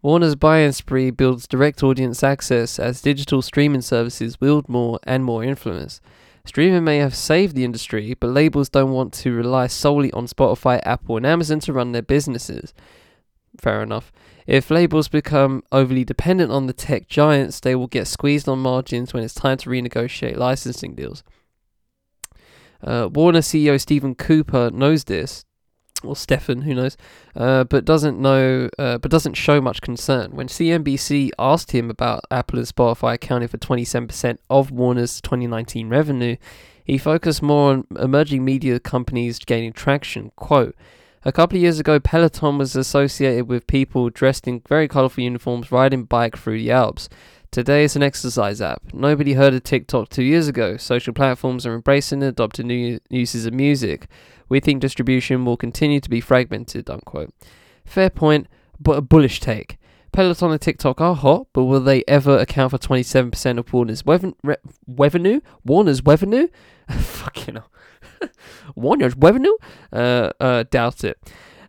[0.02, 5.42] Warner's buy-in spree builds direct audience access as digital streaming services wield more and more
[5.42, 6.00] influence.
[6.44, 10.80] Streaming may have saved the industry, but labels don't want to rely solely on Spotify,
[10.84, 12.72] Apple, and Amazon to run their businesses.
[13.60, 14.12] Fair enough.
[14.46, 19.12] If labels become overly dependent on the tech giants, they will get squeezed on margins
[19.12, 21.24] when it's time to renegotiate licensing deals.
[22.82, 25.44] Uh, Warner CEO Stephen Cooper knows this,
[26.04, 26.96] or Stefan, who knows,
[27.34, 30.32] uh, but doesn't know, uh, but doesn't show much concern.
[30.32, 36.36] When CNBC asked him about Apple and Spotify accounting for 27% of Warner's 2019 revenue,
[36.84, 40.30] he focused more on emerging media companies gaining traction.
[40.36, 40.76] Quote.
[41.24, 45.72] A couple of years ago, Peloton was associated with people dressed in very colorful uniforms
[45.72, 47.08] riding bike through the Alps.
[47.50, 48.82] Today it's an exercise app.
[48.92, 50.76] Nobody heard of TikTok two years ago.
[50.76, 54.08] Social platforms are embracing and adopting new uses of music.
[54.48, 57.32] We think distribution will continue to be fragmented, unquote.
[57.84, 58.46] Fair point,
[58.78, 59.78] but a bullish take.
[60.12, 64.56] Peloton and TikTok are hot, but will they ever account for 27% of Warner's re-
[64.86, 65.40] revenue?
[65.64, 66.48] Warner's revenue?
[66.88, 67.70] Fucking hell.
[68.74, 69.56] Warner's revenue?
[69.92, 71.18] Uh, uh, doubt it.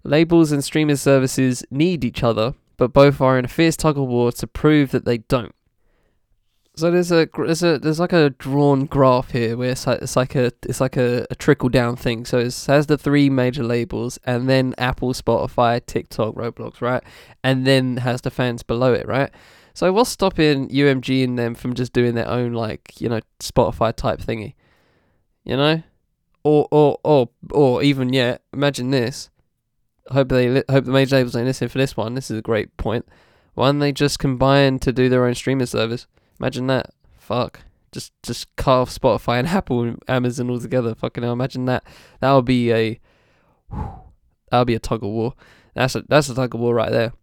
[0.03, 4.07] Labels and streaming services need each other, but both are in a fierce tug of
[4.07, 5.53] war to prove that they don't.
[6.77, 10.15] So there's a there's a there's like a drawn graph here where it's like it's
[10.15, 12.23] like a it's like a, a trickle down thing.
[12.23, 17.03] So it has the three major labels, and then Apple, Spotify, TikTok, Roblox, right,
[17.43, 19.31] and then has the fans below it, right.
[19.73, 23.95] So what's stopping UMG and them from just doing their own like you know Spotify
[23.95, 24.53] type thingy,
[25.45, 25.81] you know,
[26.43, 29.29] or or or or even yet imagine this.
[30.09, 32.13] Hope they li- hope the major labels listening for this one.
[32.13, 33.05] This is a great point.
[33.55, 36.07] Why don't they just combine to do their own streaming service?
[36.39, 36.91] Imagine that.
[37.17, 37.61] Fuck.
[37.91, 40.95] Just just cut off Spotify and Apple and Amazon altogether.
[40.95, 41.33] Fucking hell.
[41.33, 41.83] Imagine that.
[42.21, 42.99] That would be a
[43.71, 45.33] that would be a tug of war.
[45.75, 47.13] That's a that's a tug of war right there.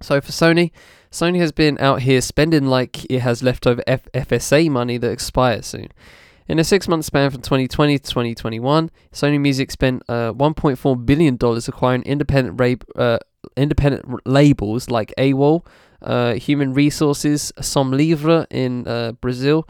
[0.00, 0.70] So for Sony,
[1.10, 5.66] Sony has been out here spending like it has leftover F- FSA money that expires
[5.66, 5.88] soon.
[6.48, 11.38] In a six month span from 2020 to 2021, Sony Music spent uh, $1.4 billion
[11.40, 13.18] acquiring independent, ra- uh,
[13.54, 15.66] independent labels like AWAL,
[16.00, 19.68] uh, Human Resources, Som Livre in uh, Brazil,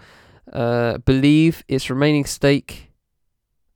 [0.53, 2.93] uh, Believe, its remaining stake.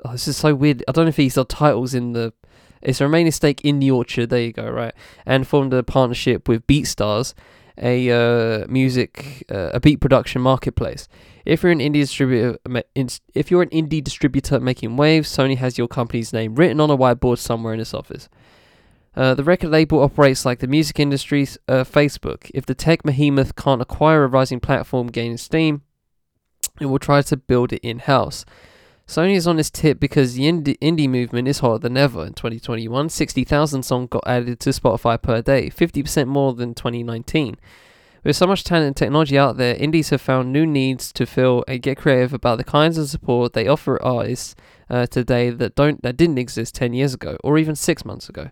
[0.04, 0.84] Oh, this is so weird.
[0.86, 2.32] I don't know if these are titles in the.
[2.82, 4.30] It's remaining stake in the Orchard.
[4.30, 4.94] There you go, right?
[5.24, 7.34] And formed a partnership with BeatStars,
[7.78, 11.08] a uh, music, uh, a beat production marketplace.
[11.44, 12.58] If you're an indie distributor,
[13.35, 16.96] if you're an indie distributor making waves, Sony has your company's name written on a
[16.96, 18.28] whiteboard somewhere in its office.
[19.14, 22.50] Uh, the record label operates like the music industry's uh, Facebook.
[22.54, 25.83] If the tech behemoth can't acquire a rising platform gaining steam,
[26.81, 28.44] it will try to build it in house.
[29.07, 32.25] Sony is on this tip because the indie, movement is hotter than ever.
[32.25, 37.57] In 2021, 60,000 songs got added to Spotify per day, 50% more than 2019.
[38.25, 41.65] With so much talent and technology out there, indies have found new needs to fill
[41.67, 44.55] and get creative about the kinds of support they offer artists
[44.88, 48.50] uh, today that don't that didn't exist 10 years ago or even 6 months ago.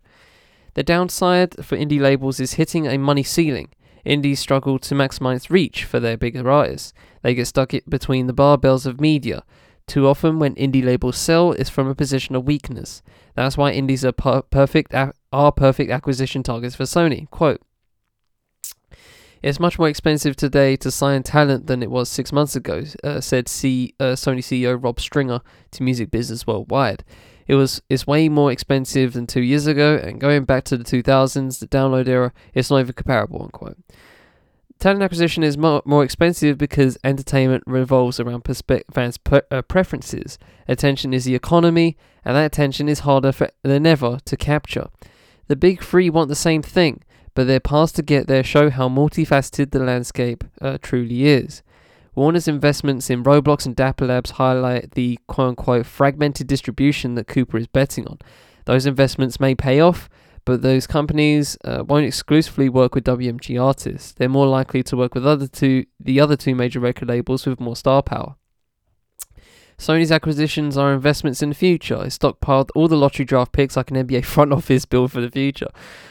[0.75, 3.69] The downside for indie labels is hitting a money ceiling.
[4.05, 6.93] Indies struggle to maximize reach for their bigger artists.
[7.23, 9.45] They get stuck between the barbells of media,
[9.91, 13.03] Too often, when indie labels sell, it's from a position of weakness.
[13.35, 17.29] That's why indies are per- perfect a- are perfect acquisition targets for Sony.
[17.31, 17.61] Quote.
[19.43, 23.21] It's much more expensive today to sign talent than it was six months ago, uh,
[23.21, 25.41] said C- uh, Sony CEO Rob Stringer
[25.73, 27.03] to Music Business Worldwide.
[27.49, 30.85] It was it's way more expensive than two years ago, and going back to the
[30.85, 33.43] 2000s, the download era, it's not even comparable.
[33.43, 33.77] Unquote.
[34.81, 40.39] Talent acquisition is more, more expensive because entertainment revolves around perspe- fans' per, uh, preferences.
[40.67, 44.89] Attention is the economy, and that attention is harder for, than ever to capture.
[45.49, 47.03] The big three want the same thing,
[47.35, 51.63] but their paths to get there show how multifaceted the landscape uh, truly is.
[52.15, 57.59] Warner's investments in Roblox and Dapper Labs highlight the quote unquote fragmented distribution that Cooper
[57.59, 58.19] is betting on.
[58.65, 60.09] Those investments may pay off,
[60.45, 64.13] but those companies uh, won't exclusively work with WMG artists.
[64.13, 67.61] They're more likely to work with other two, the other two major record labels with
[67.61, 68.37] more star power.
[69.81, 72.05] Sony's acquisitions are investments in the future.
[72.05, 75.31] It stockpiled all the lottery draft picks like an NBA front office build for the
[75.31, 75.69] future.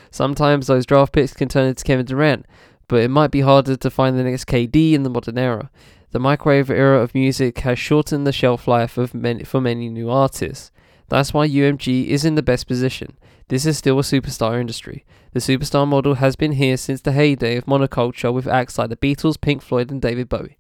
[0.10, 2.48] Sometimes those draft picks can turn into Kevin Durant,
[2.88, 5.70] but it might be harder to find the next KD in the modern era.
[6.12, 10.10] The microwave era of music has shortened the shelf life of many, for many new
[10.10, 10.72] artists.
[11.08, 13.18] That's why UMG is in the best position.
[13.50, 15.06] This is still a superstar industry.
[15.34, 18.96] The superstar model has been here since the heyday of monoculture with acts like the
[18.96, 20.60] Beatles, Pink Floyd, and David Bowie.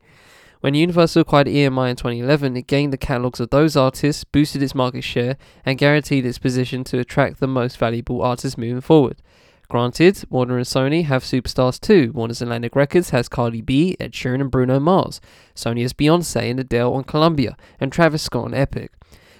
[0.61, 4.73] When Universal acquired EMI in 2011, it gained the catalogues of those artists, boosted its
[4.73, 9.21] market share, and guaranteed its position to attract the most valuable artists moving forward.
[9.69, 12.11] Granted, Warner and Sony have superstars too.
[12.13, 15.21] Warner's Atlantic Records has Cardi B, Ed Sheeran, and Bruno Mars.
[15.55, 18.91] Sony has Beyonce and Adele on Columbia, and Travis Scott on Epic.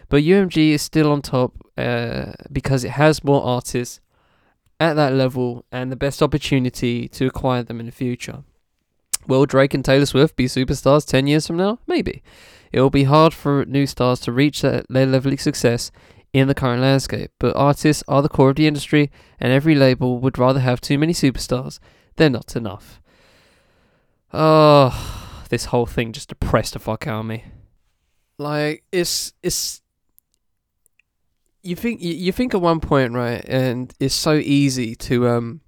[0.10, 4.02] But UMG is still on top uh, because it has more artists
[4.80, 8.44] at that level and the best opportunity to acquire them in the future.
[9.28, 11.80] Will Drake and Taylor Swift be superstars 10 years from now?
[11.86, 12.24] Maybe.
[12.72, 15.92] It will be hard for new stars to reach that, their level of success
[16.34, 20.20] in the current landscape, but artists are the core of the industry, and every label
[20.20, 21.80] would rather have too many superstars
[22.18, 23.02] than not enough.
[24.32, 27.46] Oh, this whole thing just depressed the fuck out of me.
[28.38, 29.82] Like, it's, it's,
[31.62, 35.62] you think you, you think at one point right and it's so easy to um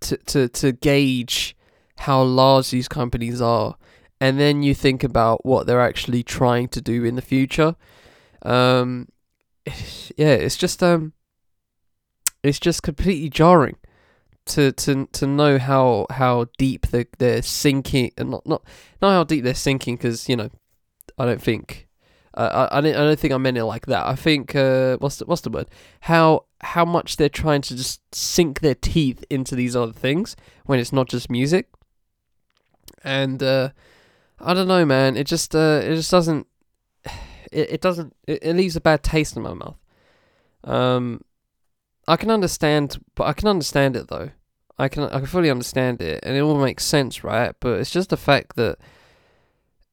[0.00, 1.56] to to to gauge
[1.98, 3.76] how large these companies are
[4.22, 7.74] and then you think about what they're actually trying to do in the future.
[8.42, 9.08] Um
[10.16, 11.12] yeah it's just um
[12.42, 13.76] it's just completely jarring
[14.46, 18.62] to to to know how how deep they they're sinking and not not
[19.00, 20.50] not how deep they're sinking because you know
[21.18, 21.88] I don't think
[22.34, 24.06] uh, I, I, don't, think I meant it like that.
[24.06, 25.68] I think uh, what's the, what's the word?
[26.00, 30.78] How how much they're trying to just sink their teeth into these other things when
[30.78, 31.68] it's not just music.
[33.04, 33.70] And uh,
[34.40, 35.16] I don't know, man.
[35.16, 36.46] It just uh, it just doesn't.
[37.52, 38.16] It, it doesn't.
[38.26, 39.76] It, it leaves a bad taste in my mouth.
[40.64, 41.20] Um,
[42.08, 44.30] I can understand, but I can understand it though.
[44.78, 47.54] I can I can fully understand it, and it all makes sense, right?
[47.60, 48.78] But it's just the fact that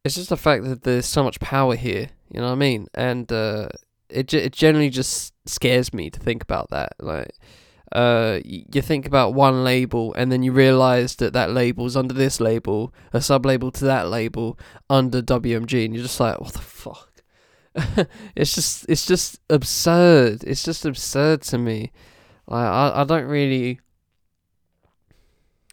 [0.05, 2.87] it's just the fact that there's so much power here you know what I mean?
[2.93, 3.69] And uh,
[4.09, 6.93] it it generally just scares me to think about that.
[6.99, 7.31] Like,
[7.91, 12.39] uh, you think about one label, and then you realize that that label's under this
[12.39, 14.59] label, a sub label to that label
[14.89, 17.09] under WMG, and you're just like, what the fuck?
[18.35, 20.43] it's just it's just absurd.
[20.43, 21.91] It's just absurd to me.
[22.47, 23.79] Like I I don't really.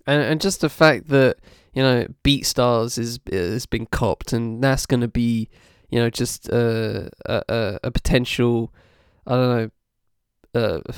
[0.07, 1.39] And and just the fact that
[1.75, 5.49] you know BeatStars is has been copped, and that's gonna be
[5.97, 8.70] you know, just uh, a, a, potential,
[9.26, 9.57] I don't
[10.53, 10.92] know, uh,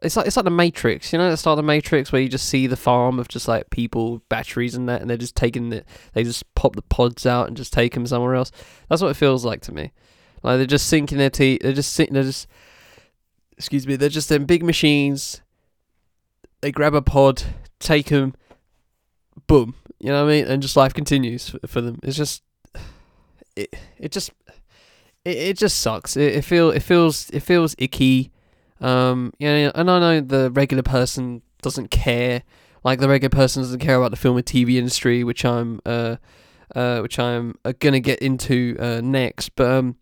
[0.00, 2.28] it's like it's like the Matrix, you know, the start of the Matrix where you
[2.30, 5.70] just see the farm of just like people, batteries and that, and they're just taking
[5.70, 5.86] it.
[6.14, 8.52] They just pop the pods out and just take them somewhere else.
[8.88, 9.92] That's what it feels like to me.
[10.42, 11.60] Like they're just sinking their teeth.
[11.60, 12.14] They're just sitting.
[12.14, 12.46] They're just,
[13.58, 13.96] excuse me.
[13.96, 15.42] They're just in big machines.
[16.62, 17.42] They grab a pod,
[17.80, 18.34] take them,
[19.46, 19.74] boom.
[19.98, 20.46] You know what I mean?
[20.46, 22.00] And just life continues for, for them.
[22.02, 22.42] It's just
[23.56, 24.30] it it just
[25.24, 26.16] it, it just sucks.
[26.16, 28.30] It, it feel it feels it feels icky.
[28.80, 32.42] Um, you know, and I know the regular person doesn't care.
[32.84, 36.16] Like the regular person doesn't care about the film and TV industry, which I'm uh,
[36.74, 39.50] uh, which I'm uh, gonna get into uh, next.
[39.56, 39.96] But um,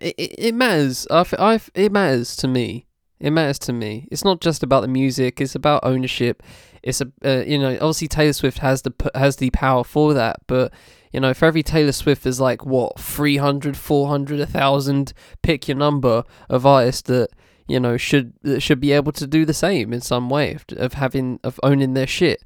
[0.00, 1.06] it, it, it matters.
[1.10, 2.85] I, I it matters to me.
[3.18, 4.08] It matters to me.
[4.10, 5.40] It's not just about the music.
[5.40, 6.42] It's about ownership.
[6.82, 10.36] It's a uh, you know obviously Taylor Swift has the has the power for that,
[10.46, 10.72] but
[11.16, 16.24] you know, for every Taylor Swift, there's like, what, 300, 400, 1,000, pick your number
[16.50, 17.30] of artists that,
[17.66, 20.66] you know, should that should be able to do the same in some way of,
[20.76, 22.44] of having, of owning their shit,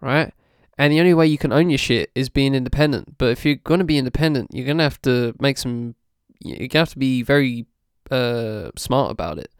[0.00, 0.34] right?
[0.76, 3.18] And the only way you can own your shit is being independent.
[3.18, 5.94] But if you're going to be independent, you're going to have to make some.
[6.40, 7.66] You're to have to be very
[8.10, 9.52] uh, smart about it.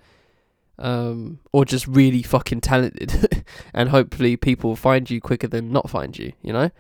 [0.79, 3.45] Um, or just really fucking talented.
[3.75, 6.71] and hopefully people find you quicker than not find you, you know?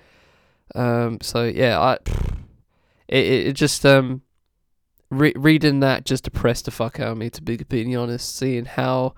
[0.74, 1.98] Um, so yeah, I.
[3.08, 3.84] It, it, just.
[3.84, 4.22] um
[5.10, 8.36] re- reading that just depressed the fuck out of me, to be completely honest.
[8.36, 9.14] Seeing how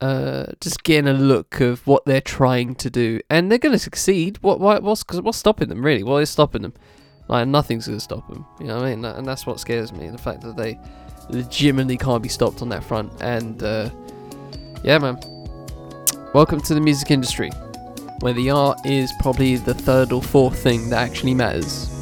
[0.00, 4.38] uh, just getting a look of what they're trying to do, and they're to succeed.
[4.42, 5.84] What, what, what's, what's stopping them?
[5.84, 6.74] Really, what is stopping them?
[7.28, 8.44] Like nothing's to stop them.
[8.58, 9.04] You know what I mean?
[9.04, 10.08] And that's what scares me.
[10.08, 10.78] The fact that they
[11.30, 13.12] legitimately can't be stopped on that front.
[13.22, 13.90] And uh,
[14.82, 15.18] yeah, man.
[16.34, 17.50] Welcome to the music industry,
[18.20, 22.01] where the art is probably the third or fourth thing that actually matters.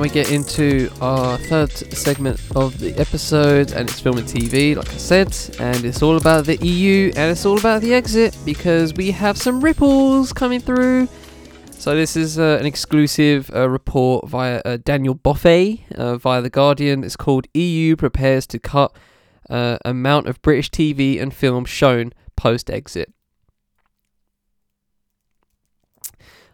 [0.00, 4.88] We get into our third segment of the episode, and it's film and TV, like
[4.88, 8.94] I said, and it's all about the EU and it's all about the exit because
[8.94, 11.08] we have some ripples coming through.
[11.72, 16.50] So this is uh, an exclusive uh, report via uh, Daniel Boffey uh, via the
[16.50, 17.04] Guardian.
[17.04, 18.96] It's called "EU prepares to cut
[19.50, 23.12] uh, amount of British TV and film shown post exit."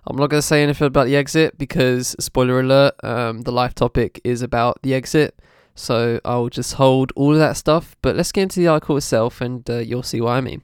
[0.06, 3.74] I'm not going to say anything about the exit because, spoiler alert, um, the live
[3.74, 5.40] topic is about the exit.
[5.74, 7.96] So I'll just hold all of that stuff.
[8.02, 10.62] But let's get into the article itself and uh, you'll see what I mean.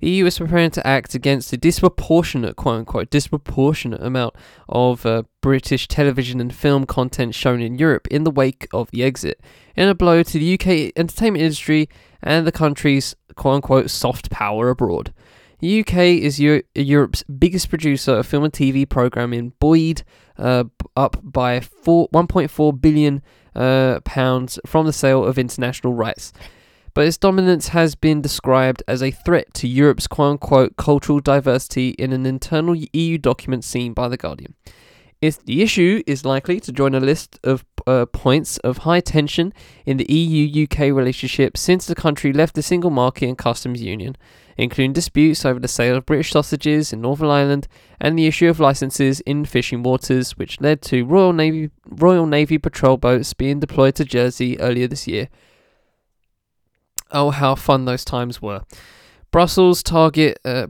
[0.00, 4.34] The EU is preparing to act against a disproportionate, quote unquote, disproportionate amount
[4.68, 9.02] of uh, British television and film content shown in Europe in the wake of the
[9.02, 9.40] exit,
[9.76, 11.88] in a blow to the UK entertainment industry
[12.22, 15.12] and the country's, quote unquote, soft power abroad.
[15.60, 20.02] The UK is Euro- Europe's biggest producer of film and TV programming, buoyed
[20.38, 20.64] uh,
[20.96, 23.22] up by four, 1.4 billion
[23.54, 26.32] uh, pounds from the sale of international rights.
[26.92, 31.90] But its dominance has been described as a threat to Europe's quote unquote cultural diversity
[31.90, 34.54] in an internal EU document seen by The Guardian.
[35.20, 39.52] If the issue is likely to join a list of uh, points of high tension
[39.84, 44.16] in the EU UK relationship since the country left the single market and customs union
[44.56, 47.68] including disputes over the sale of British sausages in Northern Ireland
[48.00, 52.58] and the issue of licenses in fishing waters, which led to Royal Navy Royal Navy
[52.58, 55.28] patrol boats being deployed to Jersey earlier this year.
[57.10, 58.62] Oh, how fun those times were!
[59.30, 60.66] Brussels target uh,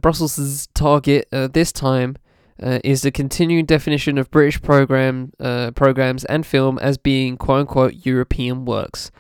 [0.75, 2.17] target uh, this time
[2.65, 7.61] uh, is the continuing definition of British program uh, programs and film as being quote
[7.61, 9.11] unquote European works.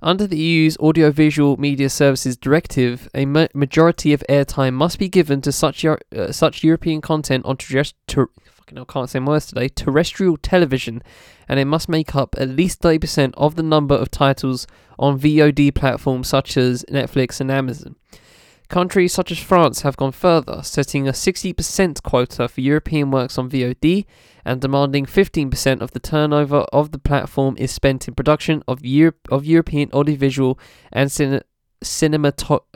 [0.00, 5.40] Under the EU's Audiovisual Media Services Directive, a ma- majority of airtime must be given
[5.42, 5.96] to such uh,
[6.30, 8.28] such European content on terrestrial.
[8.44, 9.68] Fucking, can't say words today.
[9.68, 11.02] Terrestrial television,
[11.48, 14.66] and it must make up at least thirty percent of the number of titles
[14.98, 17.96] on VOD platforms such as Netflix and Amazon.
[18.68, 23.48] Countries such as France have gone further, setting a 60% quota for European works on
[23.48, 24.04] VOD
[24.44, 29.26] and demanding 15% of the turnover of the platform is spent in production of Europe
[29.30, 30.58] of European audiovisual
[30.92, 31.40] and cin-
[31.82, 32.66] cinematographic?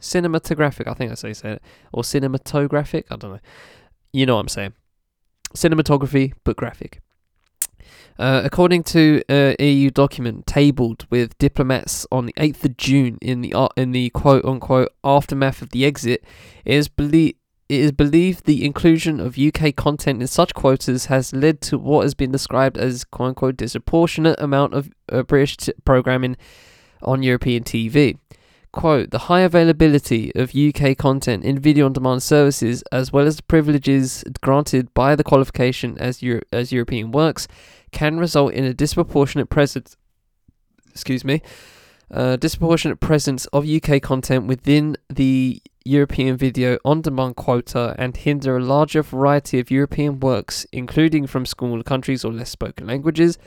[0.00, 1.62] Cinematographic I think I say say it.
[1.92, 3.04] Or cinematographic?
[3.10, 3.40] I don't know.
[4.12, 4.74] You know what I'm saying.
[5.52, 7.00] Cinematography but graphic
[8.18, 13.18] uh, according to an uh, EU document tabled with diplomats on the 8th of June
[13.20, 16.24] in the uh, in the quote unquote aftermath of the exit,
[16.64, 17.36] it is believed
[17.68, 22.04] it is believed the inclusion of UK content in such quotas has led to what
[22.04, 26.36] has been described as quote unquote disproportionate amount of uh, British t- programming
[27.02, 28.18] on European TV.
[28.72, 33.36] Quote, the high availability of UK content in video on demand services, as well as
[33.36, 37.48] the privileges granted by the qualification as, Euro- as European works,
[37.92, 39.96] can result in a disproportionate presence.
[40.90, 41.40] Excuse me.
[42.10, 48.56] Uh, disproportionate presence of UK content within the European video on demand quota and hinder
[48.56, 53.38] a larger variety of European works, including from smaller countries or less spoken languages.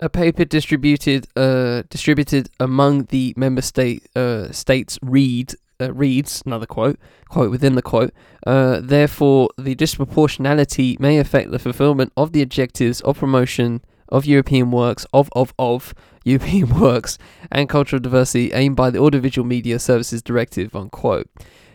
[0.00, 6.66] A paper distributed uh, distributed among the member state uh, states read uh, reads another
[6.66, 8.12] quote quote within the quote.
[8.46, 14.70] Uh, therefore, the disproportionality may affect the fulfillment of the objectives of promotion of European
[14.70, 15.94] works of of of
[16.24, 17.18] European works
[17.50, 20.76] and cultural diversity aimed by the Audiovisual Media Services Directive.
[20.76, 21.28] Unquote.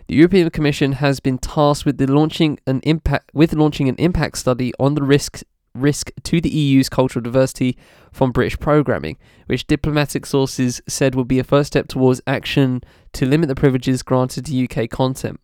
[0.08, 4.74] The European Commission has been tasked with launching an impact with launching an impact study
[4.80, 5.44] on the risks
[5.74, 7.78] risk to the EU's cultural diversity
[8.12, 9.18] from British programming,
[9.48, 12.82] which diplomatic sources said would be a first step towards action
[13.14, 15.40] to limit the privileges granted to UK content.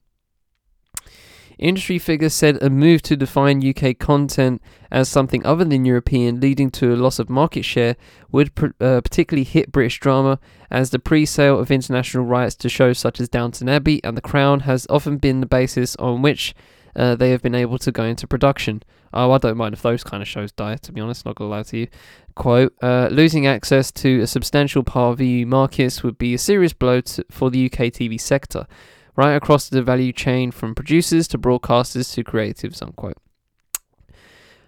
[1.59, 6.71] Industry figures said a move to define UK content as something other than European, leading
[6.71, 7.97] to a loss of market share,
[8.31, 10.39] would pr- uh, particularly hit British drama,
[10.71, 14.21] as the pre sale of international rights to shows such as Downton Abbey and The
[14.21, 16.55] Crown has often been the basis on which
[16.99, 18.83] uh, they have been able to go into production.
[19.13, 21.49] Oh, I don't mind if those kind of shows die, to be honest, not gonna
[21.49, 21.87] lie to you.
[22.35, 26.73] Quote, uh, losing access to a substantial part of EU markets would be a serious
[26.73, 28.67] blow to, for the UK TV sector
[29.15, 33.17] right across the value chain from producers to broadcasters to creatives, unquote.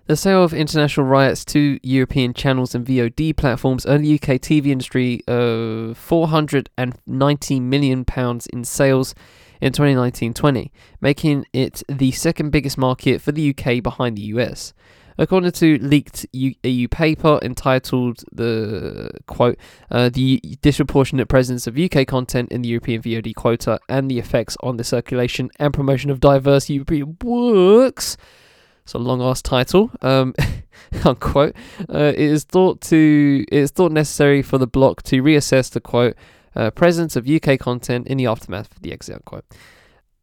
[0.08, 4.68] The sale of international rights to European channels and VOD platforms earned the UK TV
[4.68, 8.06] industry uh, £490 million
[8.52, 9.16] in sales
[9.62, 14.74] in 2019-20, making it the second biggest market for the UK behind the US.
[15.18, 19.58] According to leaked EU paper entitled the quote,
[19.92, 24.58] uh, the disproportionate presence of UK content in the European VOD quota and the effects
[24.64, 28.18] on the circulation and promotion of diverse European works.
[28.84, 29.92] It's a long ass title.
[30.02, 30.34] Um,
[31.06, 31.56] unquote.
[31.88, 35.82] Uh, it is thought to it is thought necessary for the bloc to reassess the
[35.82, 36.16] quote
[36.56, 39.46] uh, presence of UK content in the aftermath of the exit unquote.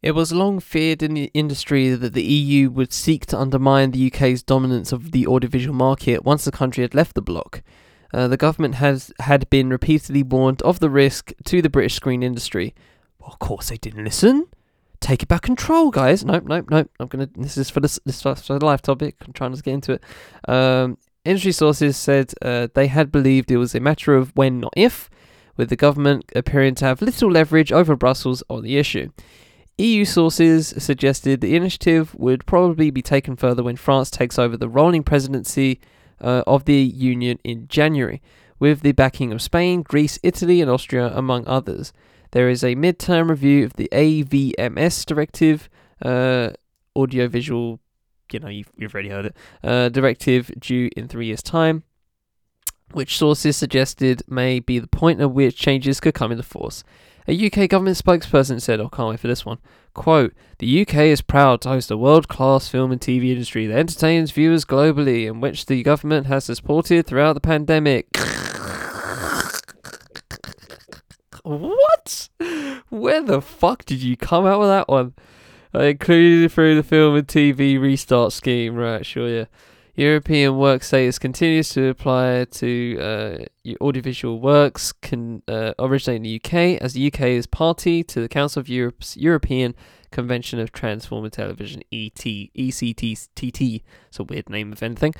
[0.01, 4.07] It was long feared in the industry that the EU would seek to undermine the
[4.07, 7.61] UK's dominance of the audiovisual market once the country had left the bloc.
[8.13, 12.23] Uh, the government has had been repeatedly warned of the risk to the British screen
[12.23, 12.73] industry.
[13.19, 14.47] Well, of course they didn't listen.
[15.01, 16.25] Take it back control, guys.
[16.25, 16.89] Nope, nope, nope.
[16.99, 17.29] I'm gonna.
[17.35, 17.99] This is for this.
[18.05, 19.15] This is for the live topic.
[19.25, 20.03] I'm trying to get into it.
[20.47, 24.73] Um, industry sources said uh, they had believed it was a matter of when, not
[24.75, 25.09] if,
[25.59, 29.09] with the government appearing to have little leverage over Brussels on the issue.
[29.77, 34.69] EU sources suggested the initiative would probably be taken further when France takes over the
[34.69, 35.81] rolling presidency
[36.21, 38.21] uh, of the Union in January,
[38.57, 41.91] with the backing of Spain, Greece, Italy, and Austria, among others.
[42.31, 45.69] There is a mid-term review of the AVMS directive,
[46.01, 46.51] uh,
[46.95, 47.81] audiovisual,
[48.31, 51.83] you know, you've, you've already heard it, uh, directive due in three years' time,
[52.91, 56.83] which sources suggested may be the point at which changes could come into force.
[57.27, 59.59] A UK government spokesperson said, oh, can't wait for this one.
[59.93, 64.31] Quote, the UK is proud to host a world-class film and TV industry that entertains
[64.31, 68.07] viewers globally and which the government has supported throughout the pandemic.
[71.43, 72.29] what?
[72.89, 75.13] Where the fuck did you come out with that one?
[75.73, 79.45] I included through the film and TV restart scheme, right, sure, yeah.
[79.95, 86.41] European work status continues to apply to uh, audiovisual works can uh, originate in the
[86.43, 89.75] UK, as the UK is party to the Council of Europe's European
[90.11, 93.83] Convention of Transfrontier Television, ET, ECTT.
[94.07, 95.13] It's a weird name of anything.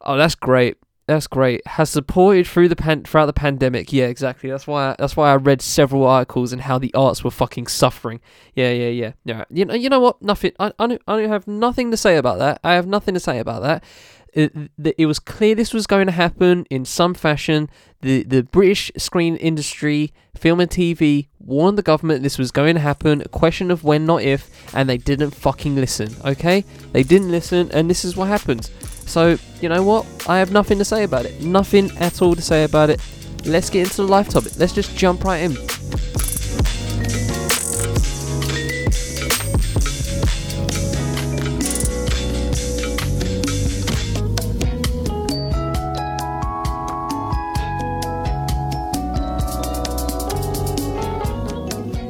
[0.00, 0.76] Oh, that's great.
[1.06, 1.66] That's great.
[1.66, 3.92] Has supported through the pan- throughout the pandemic.
[3.92, 4.48] Yeah, exactly.
[4.48, 4.90] That's why.
[4.90, 8.20] I, that's why I read several articles and how the arts were fucking suffering.
[8.54, 9.12] Yeah, yeah, yeah.
[9.24, 9.44] Yeah.
[9.50, 9.74] You know.
[9.74, 10.22] You know what?
[10.22, 10.52] Nothing.
[10.58, 10.72] I.
[10.78, 12.58] I I have nothing to say about that.
[12.64, 13.84] I have nothing to say about that.
[14.32, 14.52] It,
[14.98, 17.68] it was clear this was going to happen in some fashion.
[18.00, 22.80] The the British screen industry, film and TV, warned the government this was going to
[22.80, 23.20] happen.
[23.20, 26.16] A question of when, not if, and they didn't fucking listen.
[26.24, 28.70] Okay, they didn't listen, and this is what happened.
[29.06, 30.06] So, you know what?
[30.28, 31.40] I have nothing to say about it.
[31.42, 33.00] Nothing at all to say about it.
[33.44, 34.52] Let's get into the life topic.
[34.58, 35.54] Let's just jump right in.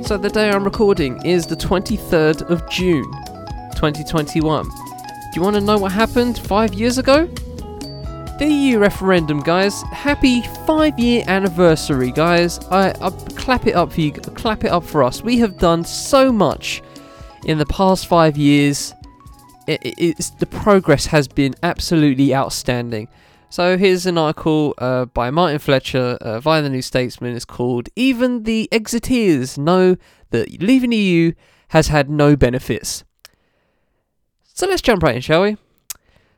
[0.04, 3.10] So, the day I'm recording is the 23rd of June,
[3.74, 4.83] 2021.
[5.34, 7.26] Do you want to know what happened five years ago?
[8.38, 9.82] The EU referendum, guys.
[9.90, 12.60] Happy five year anniversary, guys.
[12.70, 14.12] I, I clap it up for you.
[14.12, 15.22] Clap it up for us.
[15.22, 16.84] We have done so much
[17.46, 18.94] in the past five years.
[19.66, 23.08] It, it's the progress has been absolutely outstanding.
[23.50, 27.34] So here's an article uh, by Martin Fletcher uh, via the New Statesman.
[27.34, 29.96] It's called "Even the Exiteers Know
[30.30, 31.32] That Leaving the EU
[31.70, 33.02] Has Had No Benefits."
[34.56, 35.56] So let's jump right in, shall we?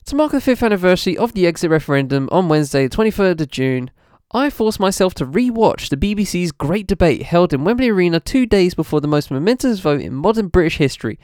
[0.07, 3.91] To mark the fifth anniversary of the exit referendum on Wednesday, 23rd of June,
[4.33, 8.73] I forced myself to re-watch the BBC's Great Debate held in Wembley Arena two days
[8.73, 11.19] before the most momentous vote in modern British history.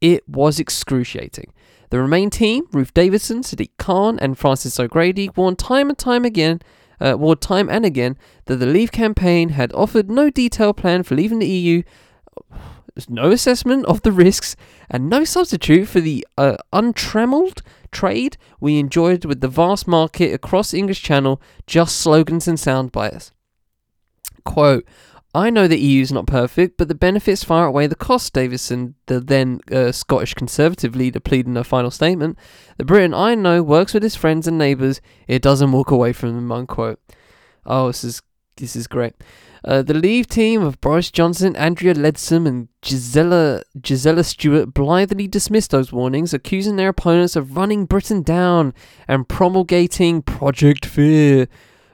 [0.00, 1.52] It was excruciating.
[1.90, 6.62] The Remain team, Ruth Davidson, Sadiq Khan, and Frances O'Grady, warned time and time again,
[6.98, 11.14] uh, warned time and again that the Leave campaign had offered no detailed plan for
[11.14, 11.82] leaving the EU
[13.06, 14.56] no assessment of the risks
[14.88, 20.70] and no substitute for the uh, untrammeled trade we enjoyed with the vast market across
[20.70, 23.32] the English Channel, just slogans and sound bites.
[24.44, 24.86] Quote,
[25.34, 28.94] I know the EU is not perfect, but the benefits far outweigh the costs, Davidson,
[29.06, 32.38] the then uh, Scottish Conservative leader, pleaded in a final statement.
[32.78, 36.34] The Britain I know works with his friends and neighbours, it doesn't walk away from
[36.34, 36.98] them, unquote.
[37.66, 38.22] Oh, this is,
[38.58, 39.14] this is great.
[39.64, 45.70] Uh, the Leave team of Boris Johnson, Andrea Leadsom, and Gisela, Gisela Stuart blithely dismissed
[45.72, 48.72] those warnings, accusing their opponents of running Britain down
[49.08, 51.48] and promulgating Project Fear.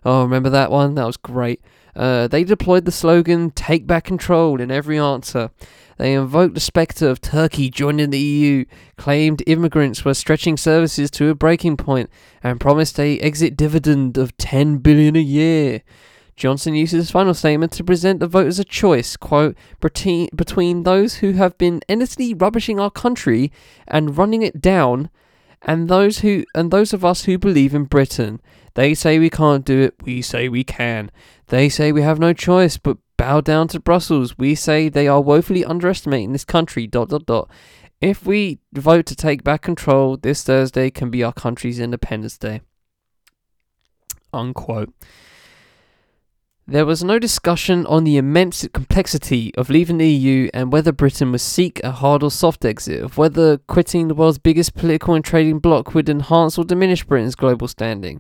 [0.04, 0.94] Oh, remember that one?
[0.94, 1.62] That was great.
[1.96, 5.50] Uh, they deployed the slogan Take Back Control in every answer.
[5.96, 8.64] They invoked the spectre of Turkey joining the EU,
[8.96, 12.10] claimed immigrants were stretching services to a breaking point,
[12.42, 15.82] and promised a exit dividend of 10 billion a year.
[16.36, 21.32] Johnson uses his final statement to present the voters a choice, quote, between those who
[21.32, 23.52] have been endlessly rubbishing our country
[23.86, 25.10] and running it down,
[25.62, 28.40] and those who and those of us who believe in Britain.
[28.74, 31.10] They say we can't do it, we say we can.
[31.46, 34.36] They say we have no choice but bow down to Brussels.
[34.36, 36.86] We say they are woefully underestimating this country.
[36.86, 37.48] Dot dot dot.
[38.00, 42.60] If we vote to take back control, this Thursday can be our country's Independence Day.
[44.32, 44.92] Unquote.
[46.66, 51.28] There was no discussion on the immense complexity of leaving the EU and whether Britain
[51.28, 55.22] must seek a hard or soft exit, of whether quitting the world's biggest political and
[55.22, 58.18] trading bloc would enhance or diminish Britain's global standing,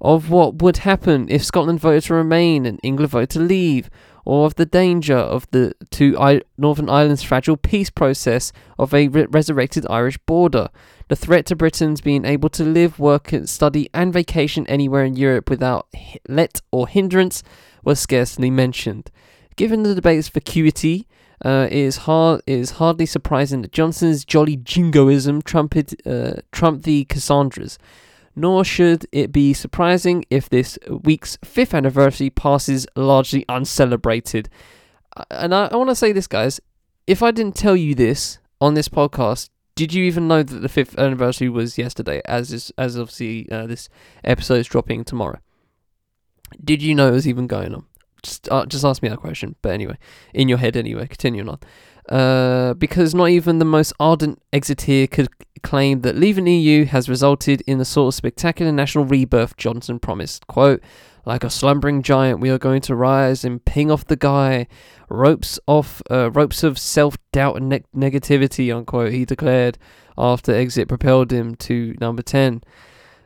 [0.00, 3.88] of what would happen if Scotland voted to remain and England voted to leave,
[4.24, 9.06] or of the danger of the two I- Northern Ireland's fragile peace process of a
[9.06, 10.68] re- resurrected Irish border,
[11.06, 15.48] the threat to Britain's being able to live, work, study, and vacation anywhere in Europe
[15.48, 15.86] without
[16.28, 17.44] let or hindrance
[17.84, 19.10] was scarcely mentioned.
[19.56, 21.06] Given the debate's vacuity,
[21.44, 26.84] uh, it is hard it is hardly surprising that Johnson's jolly jingoism trumped uh, trumped
[26.84, 27.78] the Cassandras.
[28.36, 34.48] Nor should it be surprising if this week's fifth anniversary passes largely uncelebrated.
[35.30, 36.60] And I, I want to say this, guys.
[37.06, 40.68] If I didn't tell you this on this podcast, did you even know that the
[40.68, 42.22] fifth anniversary was yesterday?
[42.24, 43.88] As is, as obviously uh, this
[44.24, 45.38] episode is dropping tomorrow.
[46.62, 47.86] Did you know it was even going on?
[48.22, 49.56] Just, uh, just ask me that question.
[49.62, 49.98] But anyway,
[50.32, 51.06] in your head anyway.
[51.06, 51.58] Continuing on.
[52.08, 55.28] Uh, because not even the most ardent exiteer could
[55.62, 59.98] claim that leaving the EU has resulted in the sort of spectacular national rebirth Johnson
[59.98, 60.46] promised.
[60.46, 60.82] Quote,
[61.24, 64.66] like a slumbering giant, we are going to rise and ping off the guy.
[65.08, 69.78] Ropes off, uh, ropes of self-doubt and ne- negativity, unquote, he declared
[70.16, 72.62] after exit propelled him to number 10.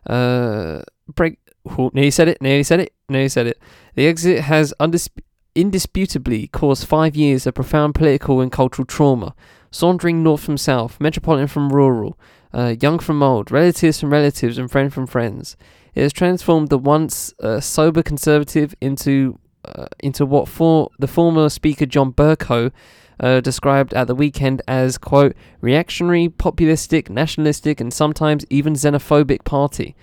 [0.07, 3.61] Uh, break, oh, nearly said it, nearly said it, nearly said it.
[3.95, 5.23] The exit has undisp-
[5.55, 9.35] indisputably caused five years of profound political and cultural trauma.
[9.71, 12.19] Sauntering north from south, metropolitan from rural,
[12.55, 15.57] uh, young from old, relatives from relatives, and friend from friends.
[15.95, 21.49] It has transformed the once uh, sober conservative into uh, into what for the former
[21.49, 22.73] Speaker John Bercow
[23.21, 29.97] uh, described at the weekend as quote reactionary, populistic, nationalistic, and sometimes even xenophobic party.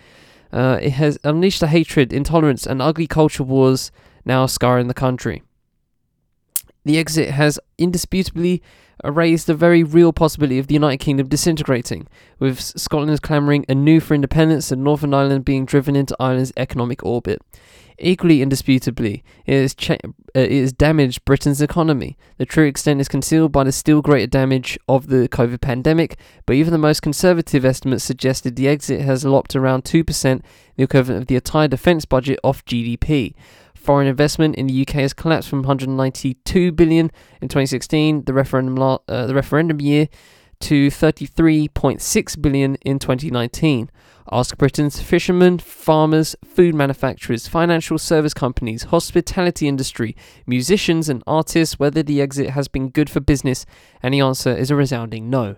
[0.52, 3.92] Uh, it has unleashed a hatred, intolerance, and ugly culture wars
[4.24, 5.44] now scarring the country.
[6.86, 8.62] The exit has indisputably
[9.04, 12.08] erased the very real possibility of the United Kingdom disintegrating,
[12.40, 17.42] with Scotland clamouring anew for independence and Northern Ireland being driven into Ireland's economic orbit.
[17.98, 22.18] Equally indisputably, it has, cha- uh, it has damaged Britain's economy.
[22.38, 26.58] The true extent is concealed by the still greater damage of the COVID pandemic, but
[26.58, 30.42] even the most conservative estimates suggested the exit has lopped around 2%,
[30.76, 33.34] the equivalent of the entire defence budget, off GDP.
[33.86, 38.98] Foreign investment in the UK has collapsed from 192 billion in 2016, the referendum la-
[39.08, 40.08] uh, the referendum year,
[40.62, 43.92] to 33.6 billion in 2019.
[44.32, 50.16] Ask Britain's fishermen, farmers, food manufacturers, financial service companies, hospitality industry,
[50.48, 53.68] musicians, and artists whether the exit has been good for business,
[54.02, 55.58] and the answer is a resounding no.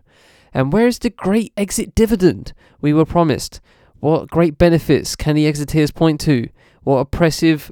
[0.53, 2.51] And where is the great exit dividend
[2.81, 3.61] we were promised?
[4.01, 6.49] What great benefits can the exiteers point to?
[6.83, 7.71] What oppressive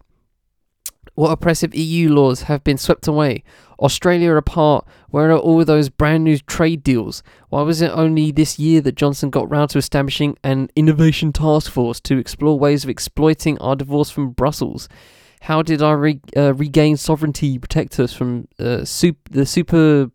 [1.15, 3.43] what oppressive EU laws have been swept away?
[3.79, 7.23] Australia apart, where are all those brand new trade deals?
[7.49, 11.71] Why was it only this year that Johnson got round to establishing an innovation task
[11.71, 14.87] force to explore ways of exploiting our divorce from Brussels?
[15.41, 20.09] How did our re- uh, regained sovereignty protect us from uh, sup- the super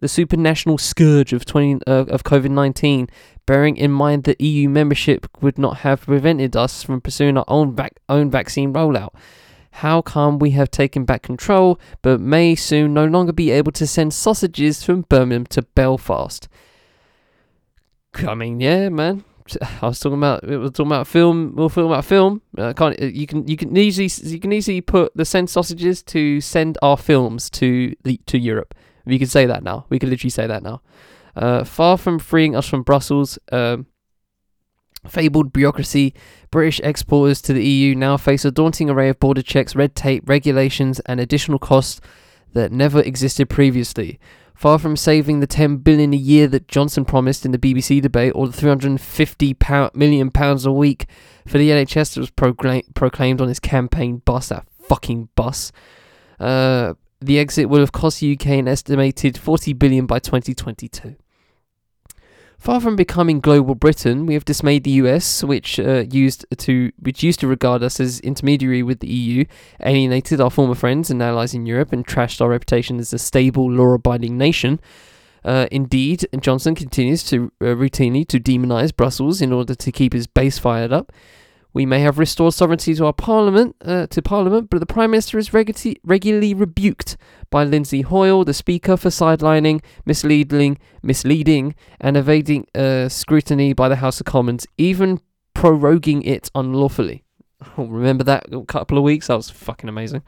[0.00, 3.08] the supranational scourge of 20 uh, of COVID-19,
[3.46, 7.74] bearing in mind that EU membership would not have prevented us from pursuing our own
[7.74, 9.14] vac- own vaccine rollout?
[9.78, 13.88] How come we have taken back control, but may soon no longer be able to
[13.88, 16.48] send sausages from Birmingham to Belfast?
[18.18, 19.24] I mean, yeah, man.
[19.82, 21.56] I was talking about we were talking about film.
[21.56, 22.40] We'll film about film.
[22.56, 26.40] Can't uh, you can you can easily you can easily put the send sausages to
[26.40, 28.74] send our films to the to Europe.
[29.04, 29.86] We can say that now.
[29.88, 30.82] We can literally say that now.
[31.34, 33.86] Uh, far from freeing us from Brussels, um,
[35.08, 36.14] fabled bureaucracy,
[36.54, 40.22] British exporters to the EU now face a daunting array of border checks, red tape,
[40.28, 42.00] regulations, and additional costs
[42.52, 44.20] that never existed previously.
[44.54, 48.30] Far from saving the 10 billion a year that Johnson promised in the BBC debate,
[48.36, 51.06] or the 350 pound, million pounds a week
[51.44, 55.72] for the NHS that was proclaim- proclaimed on his campaign bus, that fucking bus.
[56.38, 61.16] Uh, the exit will have cost the UK an estimated 40 billion by 2022.
[62.64, 67.22] Far from becoming global Britain, we have dismayed the US, which uh, used to which
[67.22, 69.44] used to regard us as intermediary with the EU,
[69.82, 73.70] alienated our former friends and allies in Europe, and trashed our reputation as a stable,
[73.70, 74.80] law-abiding nation.
[75.44, 80.26] Uh, indeed, Johnson continues to uh, routinely to demonise Brussels in order to keep his
[80.26, 81.12] base fired up.
[81.74, 85.36] We may have restored sovereignty to our parliament, uh, to parliament, but the prime minister
[85.36, 87.18] is regu- regularly rebuked
[87.54, 93.94] by Lindsay Hoyle, the speaker, for sidelining, misleading, misleading, and evading uh, scrutiny by the
[93.94, 95.20] House of Commons, even
[95.54, 97.22] proroguing it unlawfully.
[97.78, 99.28] Oh, remember that couple of weeks?
[99.28, 100.22] That was fucking amazing.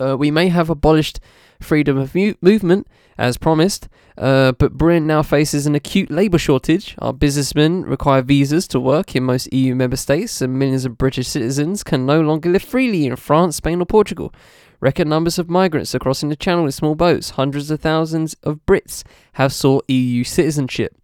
[0.00, 1.20] Uh, we may have abolished
[1.60, 3.88] freedom of mu- movement, as promised,
[4.18, 6.96] uh, but Britain now faces an acute labour shortage.
[6.98, 11.28] Our businessmen require visas to work in most EU member states, and millions of British
[11.28, 14.34] citizens can no longer live freely in France, Spain, or Portugal.
[14.82, 17.30] Record numbers of migrants are crossing the channel in small boats.
[17.30, 19.04] Hundreds of thousands of Brits
[19.34, 20.96] have sought EU citizenship.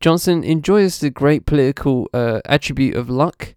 [0.00, 3.54] Johnson enjoys the great political uh, attribute of luck.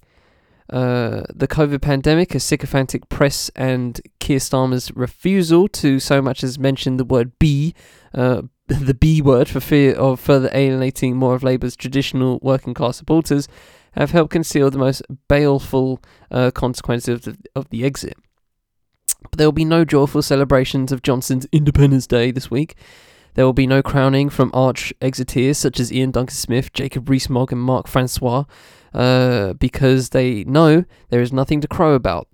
[0.69, 6.59] Uh, the COVID pandemic, a sycophantic press, and Keir Starmer's refusal to so much as
[6.59, 7.73] mention the word B,
[8.13, 12.97] uh, the B word, for fear of further alienating more of Labour's traditional working class
[12.97, 13.47] supporters,
[13.93, 18.17] have helped conceal the most baleful uh, consequences of the, of the exit.
[19.15, 22.75] But there will be no joyful celebrations of Johnson's Independence Day this week.
[23.35, 27.51] There will be no crowning from arch exiteers such as Iain Duncan Smith, Jacob Rees-Mogg,
[27.51, 28.45] and Mark Francois,
[28.93, 32.27] uh, because they know there is nothing to crow about.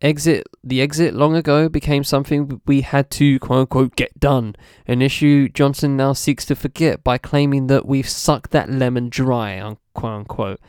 [0.00, 4.54] Exit the exit long ago became something we had to quote unquote get done,
[4.86, 9.60] an issue Johnson now seeks to forget by claiming that we've sucked that lemon dry,
[9.94, 10.60] quote unquote.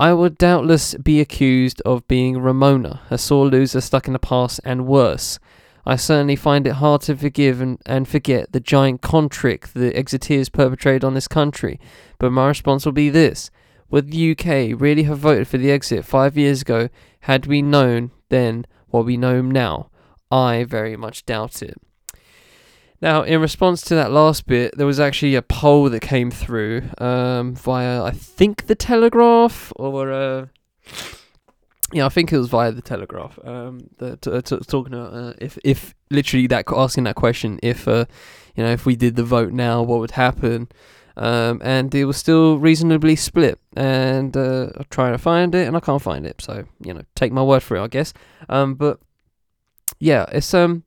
[0.00, 4.58] I would doubtless be accused of being Remoaner, a sore loser stuck in the past,
[4.64, 5.38] and worse.
[5.84, 9.92] I certainly find it hard to forgive and, and forget the giant con trick the
[9.92, 11.78] exiteers perpetrated on this country,
[12.18, 13.50] but my response will be this.
[13.90, 16.88] Would the UK really have voted for the exit five years ago
[17.20, 19.90] had we known then what we know now?
[20.30, 21.76] I very much doubt it.
[23.02, 26.82] Now, in response to that last bit, there was actually a poll that came through
[26.98, 30.12] um, via, I think, the Telegraph or.
[30.12, 30.46] Uh,
[31.92, 33.38] yeah, I think it was via the Telegraph.
[33.44, 37.88] Um, the, t- t- talking about uh, if if literally that asking that question, if
[37.88, 38.04] uh,
[38.54, 40.68] you know, if we did the vote now, what would happen?
[41.16, 43.58] Um, and it was still reasonably split.
[43.76, 46.40] And uh, I'm trying to find it, and I can't find it.
[46.40, 48.12] So you know, take my word for it, I guess.
[48.48, 49.00] Um, but
[49.98, 50.84] yeah, it's um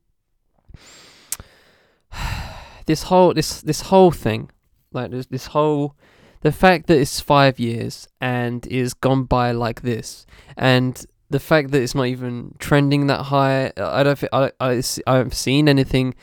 [2.86, 4.50] this whole this this whole thing,
[4.92, 5.94] like this this whole
[6.40, 10.26] the fact that it's five years and is gone by like this,
[10.56, 15.16] and the fact that it's not even trending that high, I don't I I I
[15.16, 16.14] haven't seen anything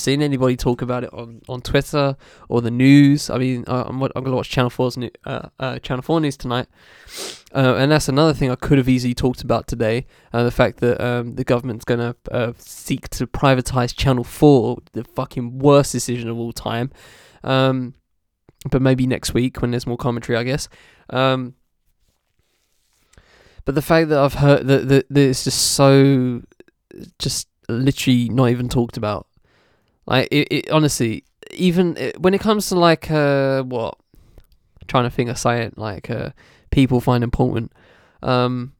[0.00, 2.16] seen anybody talk about it on, on Twitter
[2.48, 3.30] or the news.
[3.30, 6.36] I mean, I'm, I'm going to watch Channel 4's new, uh, uh, Channel 4 news
[6.36, 6.68] tonight.
[7.54, 10.06] Uh, and that's another thing I could have easily talked about today.
[10.32, 14.78] Uh, the fact that um, the government's going to uh, seek to privatize Channel 4,
[14.92, 16.90] the fucking worst decision of all time.
[17.44, 17.94] Um,
[18.70, 20.68] but maybe next week when there's more commentary, I guess.
[21.10, 21.54] Um,
[23.64, 26.42] but the fact that I've heard that, that, that it's just so,
[27.18, 29.26] just literally not even talked about
[30.06, 33.98] like it, it honestly, even it, when it comes to like uh what,
[34.88, 36.30] trying to think of saying like uh
[36.70, 37.72] people find important,
[38.22, 38.72] um,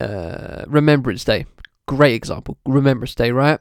[0.00, 1.46] uh Remembrance Day,
[1.86, 2.58] great example.
[2.66, 3.60] Remembrance Day, right?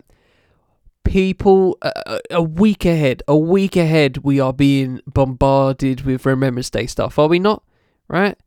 [1.03, 6.70] People uh, uh a week ahead, a week ahead, we are being bombarded with Remembrance
[6.70, 7.64] Day stuff, are we not?
[8.07, 8.38] Right?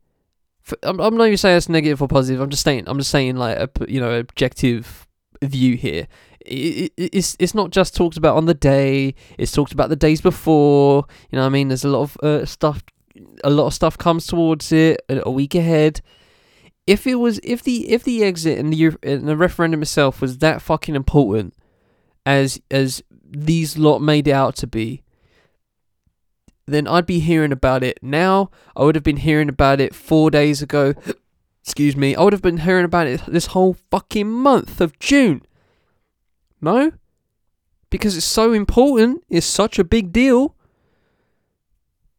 [0.83, 2.41] I'm, I'm not even saying it's negative or positive.
[2.41, 5.07] I'm just saying I'm just saying like a you know objective
[5.41, 6.07] view here
[6.45, 9.15] it, it's it's not just talked about on the day.
[9.37, 11.05] It's talked about the days before.
[11.31, 12.83] You know, I mean, there's a lot of uh, stuff.
[13.43, 16.01] A lot of stuff comes towards it a, week ahead.
[16.85, 20.39] if it was if the if the exit and the and the referendum itself was
[20.39, 21.53] that fucking important
[22.25, 25.03] as as these lot made it out to be,
[26.67, 28.49] then I'd be hearing about it now.
[28.75, 30.93] I would have been hearing about it four days ago.
[31.63, 32.15] Excuse me.
[32.15, 35.41] I would have been hearing about it this whole fucking month of June.
[36.61, 36.91] No?
[37.89, 39.23] Because it's so important.
[39.29, 40.55] It's such a big deal.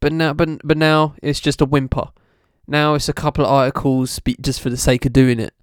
[0.01, 2.11] But now, but, but now it's just a whimper.
[2.67, 5.55] Now it's a couple of articles just for the sake of doing it.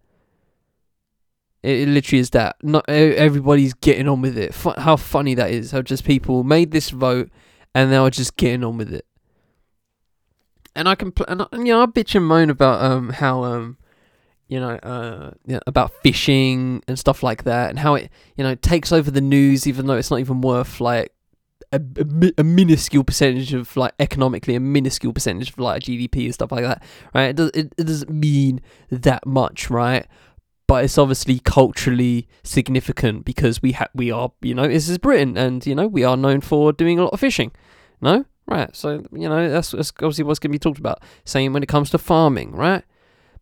[1.62, 2.58] It, it literally is that.
[2.62, 4.54] Not everybody's getting on with it.
[4.78, 5.72] How funny that is.
[5.72, 7.30] How just people made this vote
[7.74, 9.06] and they are just getting on with it.
[10.76, 13.44] And I can, pl- and, I, you know, I bitch and moan about um how
[13.44, 13.78] um
[14.48, 18.44] you know uh you know, about fishing and stuff like that, and how it you
[18.44, 21.12] know takes over the news, even though it's not even worth like
[21.74, 26.34] a, a, a, minuscule percentage of like economically a minuscule percentage of like GDP and
[26.34, 26.84] stuff like that,
[27.16, 27.30] right?
[27.30, 30.06] It, does, it, it doesn't mean that much, right?
[30.68, 35.38] But it's obviously culturally significant because we ha- we are you know this is Britain
[35.38, 37.52] and you know we are known for doing a lot of fishing,
[38.02, 38.74] no, right?
[38.76, 41.02] So you know that's, that's obviously what's going to be talked about.
[41.26, 42.84] Same when it comes to farming, right?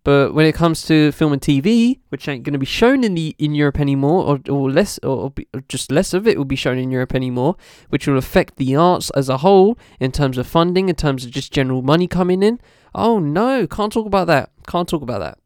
[0.04, 3.14] But when it comes to film and TV, which ain't going to be shown in
[3.14, 6.45] the in Europe anymore, or, or less, or, be, or, just less of it will
[6.45, 7.56] be shown in Europe anymore,
[7.89, 11.32] which will affect the arts as a whole in terms of funding, in terms of
[11.32, 12.60] just general money coming in.
[12.95, 14.49] Oh no, can't talk about that.
[14.68, 15.38] Can't talk about that.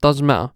[0.00, 0.52] Doesn't matter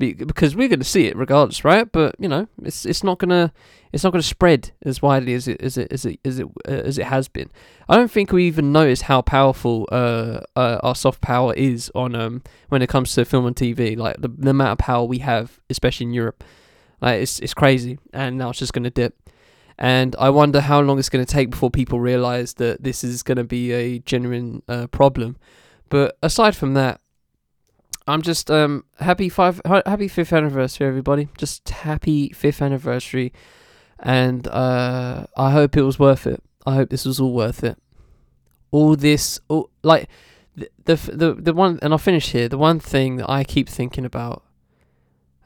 [0.00, 1.90] because we're going to see it regardless, right?
[1.90, 3.52] But you know, it's it's not gonna
[3.92, 6.72] it's not gonna spread as widely as it as it as it as it uh,
[6.72, 7.50] as it has been.
[7.88, 12.14] I don't think we even notice how powerful uh, uh, our soft power is on
[12.14, 13.96] um when it comes to film and TV.
[13.96, 16.42] Like the, the amount of power we have, especially in Europe,
[17.00, 17.98] like it's it's crazy.
[18.12, 19.14] And now it's just gonna dip.
[19.78, 23.22] And I wonder how long it's going to take before people realize that this is
[23.22, 25.38] going to be a genuine uh, problem.
[25.88, 27.00] But aside from that,
[28.10, 31.28] I'm just um happy five happy fifth anniversary, everybody.
[31.38, 33.32] Just happy fifth anniversary,
[34.00, 36.42] and uh, I hope it was worth it.
[36.66, 37.78] I hope this was all worth it.
[38.72, 40.08] All this, all like
[40.56, 42.48] the the the, the one, and I'll finish here.
[42.48, 44.42] The one thing that I keep thinking about,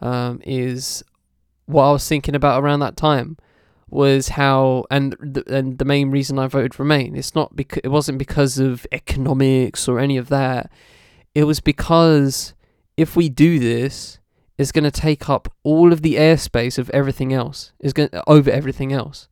[0.01, 1.05] um, is
[1.67, 3.37] what I was thinking about around that time
[3.91, 7.15] was how and the, and the main reason I voted Remain.
[7.15, 10.71] It's not because it wasn't because of economics or any of that
[11.35, 12.55] it was because
[12.97, 14.19] if we do this,
[14.57, 17.73] it's going to take up all of the airspace of everything else.
[17.81, 19.29] Is going over everything else.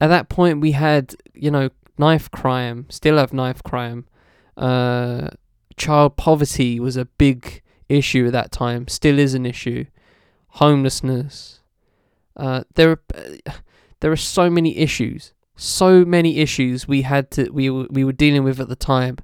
[0.00, 4.06] At that point, we had you know knife crime, still have knife crime.
[4.56, 5.28] Uh,
[5.76, 9.84] child poverty was a big issue at that time, still is an issue.
[10.52, 11.60] Homelessness.
[12.36, 13.02] Uh, there are
[14.00, 18.44] there are so many issues, so many issues we had to we we were dealing
[18.44, 19.18] with at the time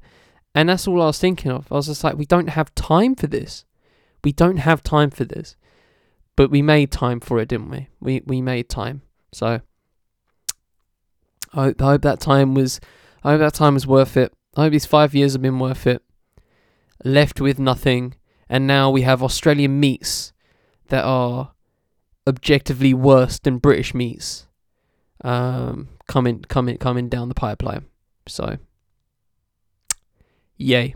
[0.55, 1.71] and that's all I was thinking of.
[1.71, 3.65] I was just like, we don't have time for this.
[4.23, 5.57] We don't have time for this.
[6.37, 7.89] But we made time for it, didn't we?
[8.01, 9.03] We we made time.
[9.33, 9.61] So
[11.53, 12.81] I hope, I hope that time was
[13.23, 14.33] I hope that time was worth it.
[14.57, 16.03] I hope these five years have been worth it.
[17.05, 18.15] Left with nothing,
[18.49, 20.33] and now we have Australian meats
[20.89, 21.53] that are
[22.27, 24.47] objectively worse than British meats
[25.23, 27.87] um, coming coming coming down the pipeline.
[28.27, 28.59] So
[30.57, 30.95] Yay.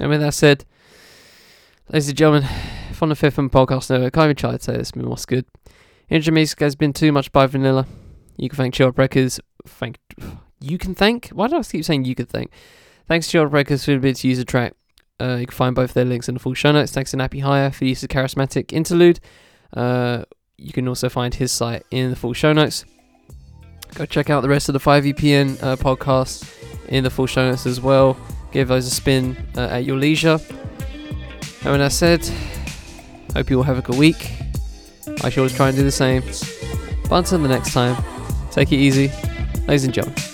[0.00, 0.64] And with that said,
[1.88, 2.48] ladies and gentlemen,
[2.92, 5.26] from the Fifth and Podcast Network, I can't even try to say this, but what's
[5.26, 5.46] good.
[6.08, 7.86] Intro music has been too much by Vanilla.
[8.36, 9.40] You can thank Chill Records.
[9.66, 9.98] Thank
[10.60, 11.28] you can thank.
[11.28, 12.50] Why do I keep saying you can thank?
[13.08, 14.74] Thanks to Chill Records for the ability to use the track.
[15.20, 16.92] Uh, you can find both their links in the full show notes.
[16.92, 19.20] Thanks to Nappy Hire for the use of Charismatic Interlude.
[19.72, 20.24] Uh,
[20.56, 22.84] you can also find his site in the full show notes.
[23.94, 26.61] Go check out the rest of the 5VPN uh, podcasts
[26.92, 28.16] in the full show notes as well.
[28.52, 30.38] Give those a spin uh, at your leisure.
[31.62, 32.24] And when I said,
[33.34, 34.30] hope you all have a good week.
[35.24, 36.22] I shall always try and do the same.
[37.08, 37.96] But until the next time,
[38.50, 39.10] take it easy,
[39.66, 40.31] ladies and gentlemen.